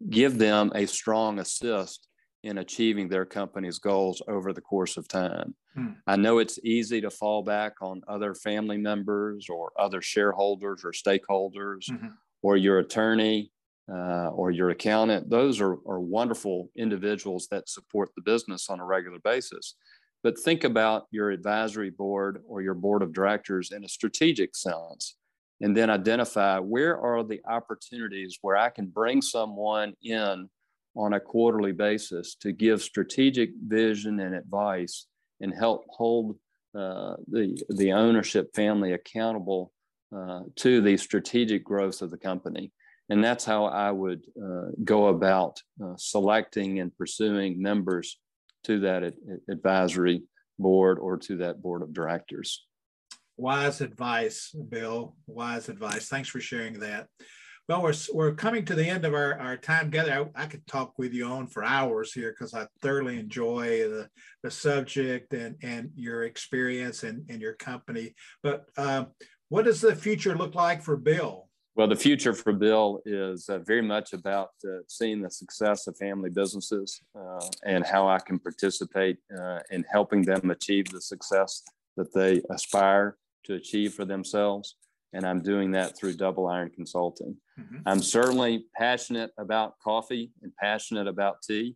give 0.09 0.37
them 0.37 0.71
a 0.75 0.85
strong 0.85 1.39
assist 1.39 2.07
in 2.43 2.57
achieving 2.59 3.09
their 3.09 3.25
company's 3.25 3.79
goals 3.79 4.21
over 4.27 4.53
the 4.53 4.61
course 4.61 4.97
of 4.97 5.07
time. 5.07 5.53
Hmm. 5.75 5.91
I 6.07 6.15
know 6.15 6.39
it's 6.39 6.59
easy 6.63 7.01
to 7.01 7.09
fall 7.09 7.43
back 7.43 7.73
on 7.81 8.01
other 8.07 8.33
family 8.33 8.77
members 8.77 9.47
or 9.49 9.71
other 9.77 10.01
shareholders 10.01 10.83
or 10.85 10.91
stakeholders 10.91 11.89
mm-hmm. 11.89 12.07
or 12.41 12.55
your 12.55 12.79
attorney 12.79 13.51
uh, 13.91 14.29
or 14.29 14.51
your 14.51 14.69
accountant. 14.69 15.29
Those 15.29 15.59
are, 15.59 15.73
are 15.85 15.99
wonderful 15.99 16.69
individuals 16.77 17.47
that 17.51 17.67
support 17.67 18.09
the 18.15 18.21
business 18.21 18.69
on 18.69 18.79
a 18.79 18.85
regular 18.85 19.19
basis. 19.19 19.75
But 20.23 20.37
think 20.37 20.63
about 20.63 21.07
your 21.11 21.31
advisory 21.31 21.89
board 21.89 22.41
or 22.47 22.61
your 22.61 22.73
board 22.73 23.01
of 23.01 23.13
directors 23.13 23.71
in 23.71 23.85
a 23.85 23.89
strategic 23.89 24.55
sense, 24.55 25.15
and 25.61 25.75
then 25.75 25.89
identify 25.89 26.59
where 26.59 26.99
are 26.99 27.23
the 27.23 27.41
opportunities 27.47 28.37
where 28.41 28.57
I 28.57 28.69
can 28.69 28.87
bring 28.87 29.21
someone 29.21 29.93
in 30.01 30.49
on 30.95 31.13
a 31.13 31.19
quarterly 31.19 31.71
basis 31.71 32.35
to 32.35 32.51
give 32.51 32.81
strategic 32.81 33.51
vision 33.65 34.19
and 34.19 34.35
advice 34.35 35.07
and 35.39 35.53
help 35.53 35.85
hold 35.89 36.37
uh, 36.77 37.15
the, 37.31 37.61
the 37.69 37.93
ownership 37.93 38.53
family 38.53 38.93
accountable 38.93 39.71
uh, 40.15 40.41
to 40.55 40.81
the 40.81 40.97
strategic 40.97 41.63
growth 41.63 42.01
of 42.01 42.11
the 42.11 42.17
company. 42.17 42.71
And 43.09 43.23
that's 43.23 43.45
how 43.45 43.65
I 43.65 43.91
would 43.91 44.23
uh, 44.41 44.71
go 44.83 45.07
about 45.07 45.61
uh, 45.83 45.93
selecting 45.97 46.79
and 46.79 46.95
pursuing 46.95 47.61
members 47.61 48.17
to 48.65 48.79
that 48.81 49.13
advisory 49.49 50.23
board 50.57 50.99
or 50.99 51.17
to 51.17 51.37
that 51.37 51.61
board 51.61 51.81
of 51.81 51.93
directors. 51.93 52.65
Wise 53.37 53.81
advice, 53.81 54.53
Bill. 54.69 55.15
Wise 55.25 55.69
advice. 55.69 56.09
Thanks 56.09 56.29
for 56.29 56.41
sharing 56.41 56.79
that. 56.79 57.07
Well, 57.69 57.83
we're, 57.83 57.93
we're 58.13 58.33
coming 58.33 58.65
to 58.65 58.75
the 58.75 58.87
end 58.87 59.05
of 59.05 59.13
our, 59.13 59.39
our 59.39 59.55
time 59.55 59.91
together. 59.91 60.29
I, 60.35 60.43
I 60.43 60.45
could 60.47 60.65
talk 60.65 60.97
with 60.97 61.13
you 61.13 61.25
on 61.27 61.47
for 61.47 61.63
hours 61.63 62.11
here 62.11 62.31
because 62.31 62.55
I 62.55 62.65
thoroughly 62.81 63.19
enjoy 63.19 63.87
the, 63.87 64.09
the 64.41 64.49
subject 64.49 65.33
and, 65.33 65.55
and 65.61 65.91
your 65.95 66.23
experience 66.23 67.03
and, 67.03 67.29
and 67.29 67.39
your 67.39 67.53
company. 67.53 68.15
But 68.41 68.65
uh, 68.75 69.05
what 69.49 69.65
does 69.65 69.81
the 69.81 69.95
future 69.95 70.35
look 70.35 70.55
like 70.55 70.81
for 70.81 70.97
Bill? 70.97 71.48
Well, 71.75 71.87
the 71.87 71.95
future 71.95 72.33
for 72.33 72.51
Bill 72.51 72.99
is 73.05 73.47
uh, 73.47 73.59
very 73.59 73.81
much 73.81 74.13
about 74.13 74.49
uh, 74.65 74.79
seeing 74.87 75.21
the 75.21 75.29
success 75.29 75.87
of 75.87 75.95
family 75.97 76.29
businesses 76.29 77.01
uh, 77.17 77.45
and 77.63 77.85
how 77.85 78.07
I 78.07 78.19
can 78.19 78.39
participate 78.39 79.17
uh, 79.37 79.59
in 79.71 79.85
helping 79.89 80.23
them 80.23 80.51
achieve 80.51 80.89
the 80.89 81.01
success 81.01 81.63
that 81.95 82.13
they 82.13 82.41
aspire 82.49 83.17
to 83.45 83.53
achieve 83.53 83.93
for 83.93 84.03
themselves. 84.03 84.75
And 85.13 85.25
I'm 85.25 85.41
doing 85.41 85.71
that 85.71 85.97
through 85.97 86.13
Double 86.13 86.47
Iron 86.47 86.69
Consulting. 86.69 87.37
Mm-hmm. 87.59 87.77
I'm 87.85 88.01
certainly 88.01 88.65
passionate 88.75 89.31
about 89.37 89.79
coffee 89.79 90.31
and 90.41 90.55
passionate 90.55 91.07
about 91.07 91.41
tea. 91.41 91.75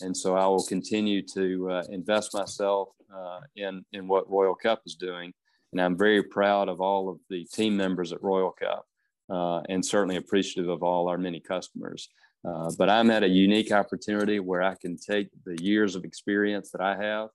And 0.00 0.16
so 0.16 0.36
I 0.36 0.46
will 0.46 0.64
continue 0.64 1.22
to 1.34 1.70
uh, 1.70 1.82
invest 1.90 2.34
myself 2.34 2.88
uh, 3.14 3.40
in, 3.56 3.84
in 3.92 4.08
what 4.08 4.28
Royal 4.28 4.54
Cup 4.54 4.82
is 4.84 4.96
doing. 4.96 5.32
And 5.72 5.80
I'm 5.80 5.96
very 5.96 6.22
proud 6.22 6.68
of 6.68 6.80
all 6.80 7.08
of 7.08 7.18
the 7.30 7.44
team 7.52 7.76
members 7.76 8.12
at 8.12 8.22
Royal 8.22 8.50
Cup 8.50 8.84
uh, 9.30 9.60
and 9.68 9.84
certainly 9.84 10.16
appreciative 10.16 10.68
of 10.68 10.82
all 10.82 11.08
our 11.08 11.18
many 11.18 11.40
customers. 11.40 12.08
Uh, 12.46 12.70
but 12.78 12.90
I'm 12.90 13.10
at 13.10 13.22
a 13.22 13.28
unique 13.28 13.72
opportunity 13.72 14.38
where 14.38 14.62
I 14.62 14.74
can 14.74 14.96
take 14.98 15.28
the 15.44 15.56
years 15.62 15.94
of 15.94 16.04
experience 16.04 16.70
that 16.72 16.82
I 16.82 16.96
have 16.96 17.30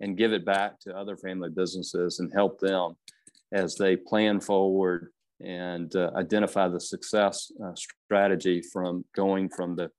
and 0.00 0.16
give 0.16 0.32
it 0.32 0.44
back 0.44 0.80
to 0.80 0.96
other 0.96 1.16
family 1.16 1.50
businesses 1.50 2.18
and 2.18 2.32
help 2.32 2.60
them 2.60 2.96
as 3.52 3.76
they 3.76 3.96
plan 3.96 4.40
forward 4.40 5.10
and 5.40 5.94
uh, 5.94 6.10
identify 6.16 6.68
the 6.68 6.80
success 6.80 7.52
uh, 7.62 7.72
strategy 7.74 8.62
from 8.62 9.04
going 9.14 9.48
from 9.48 9.76
the 9.76 9.90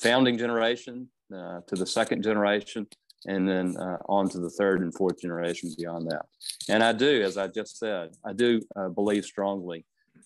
founding 0.00 0.36
generation 0.36 1.08
uh, 1.34 1.60
to 1.66 1.74
the 1.74 1.86
second 1.86 2.22
generation 2.22 2.86
and 3.26 3.48
then 3.48 3.76
uh, 3.76 3.98
on 4.06 4.28
to 4.28 4.38
the 4.38 4.50
third 4.50 4.82
and 4.82 4.94
fourth 4.94 5.20
generation 5.20 5.72
beyond 5.78 6.10
that. 6.10 6.26
And 6.68 6.82
I 6.82 6.92
do, 6.92 7.22
as 7.22 7.38
I 7.38 7.46
just 7.46 7.78
said, 7.78 8.10
I 8.24 8.32
do 8.32 8.60
uh, 8.76 8.88
believe 8.88 9.24
strongly 9.24 9.84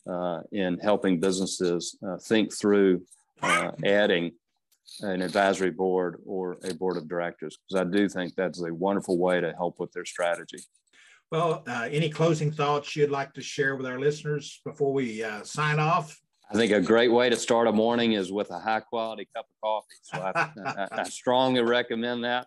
uh, 0.09 0.41
in 0.53 0.79
helping 0.79 1.21
businesses 1.21 1.97
uh, 2.07 2.17
think 2.19 2.53
through 2.53 3.03
uh, 3.43 3.71
adding 3.85 4.33
an 5.01 5.23
advisory 5.23 5.71
board 5.71 6.21
or 6.25 6.59
a 6.65 6.75
board 6.75 6.97
of 6.97 7.09
directors, 7.09 7.57
because 7.57 7.87
I 7.87 7.91
do 7.91 8.09
think 8.09 8.35
that's 8.35 8.63
a 8.63 8.73
wonderful 8.73 9.19
way 9.19 9.41
to 9.41 9.53
help 9.53 9.81
with 9.81 9.93
their 9.93 10.05
strategy. 10.05 10.59
Well, 11.33 11.65
uh, 11.67 11.89
any 11.91 12.09
closing 12.09 12.53
thoughts 12.53 12.95
you'd 12.95 13.11
like 13.11 13.33
to 13.35 13.43
share 13.43 13.75
with 13.77 13.87
our 13.87 13.99
listeners 13.99 14.61
before 14.65 14.93
we 14.93 15.25
uh, 15.25 15.43
sign 15.43 15.81
off? 15.81 16.17
I 16.53 16.55
think 16.55 16.71
a 16.73 16.81
great 16.81 17.11
way 17.11 17.29
to 17.29 17.37
start 17.37 17.67
a 17.67 17.73
morning 17.73 18.13
is 18.13 18.31
with 18.31 18.51
a 18.51 18.61
high 18.61 18.81
quality 18.81 19.29
cup 19.35 19.47
of 19.47 19.61
coffee. 19.61 19.99
So 20.03 20.19
I, 20.23 20.51
I, 20.65 21.01
I 21.01 21.03
strongly 21.03 21.63
recommend 21.63 22.23
that. 22.25 22.47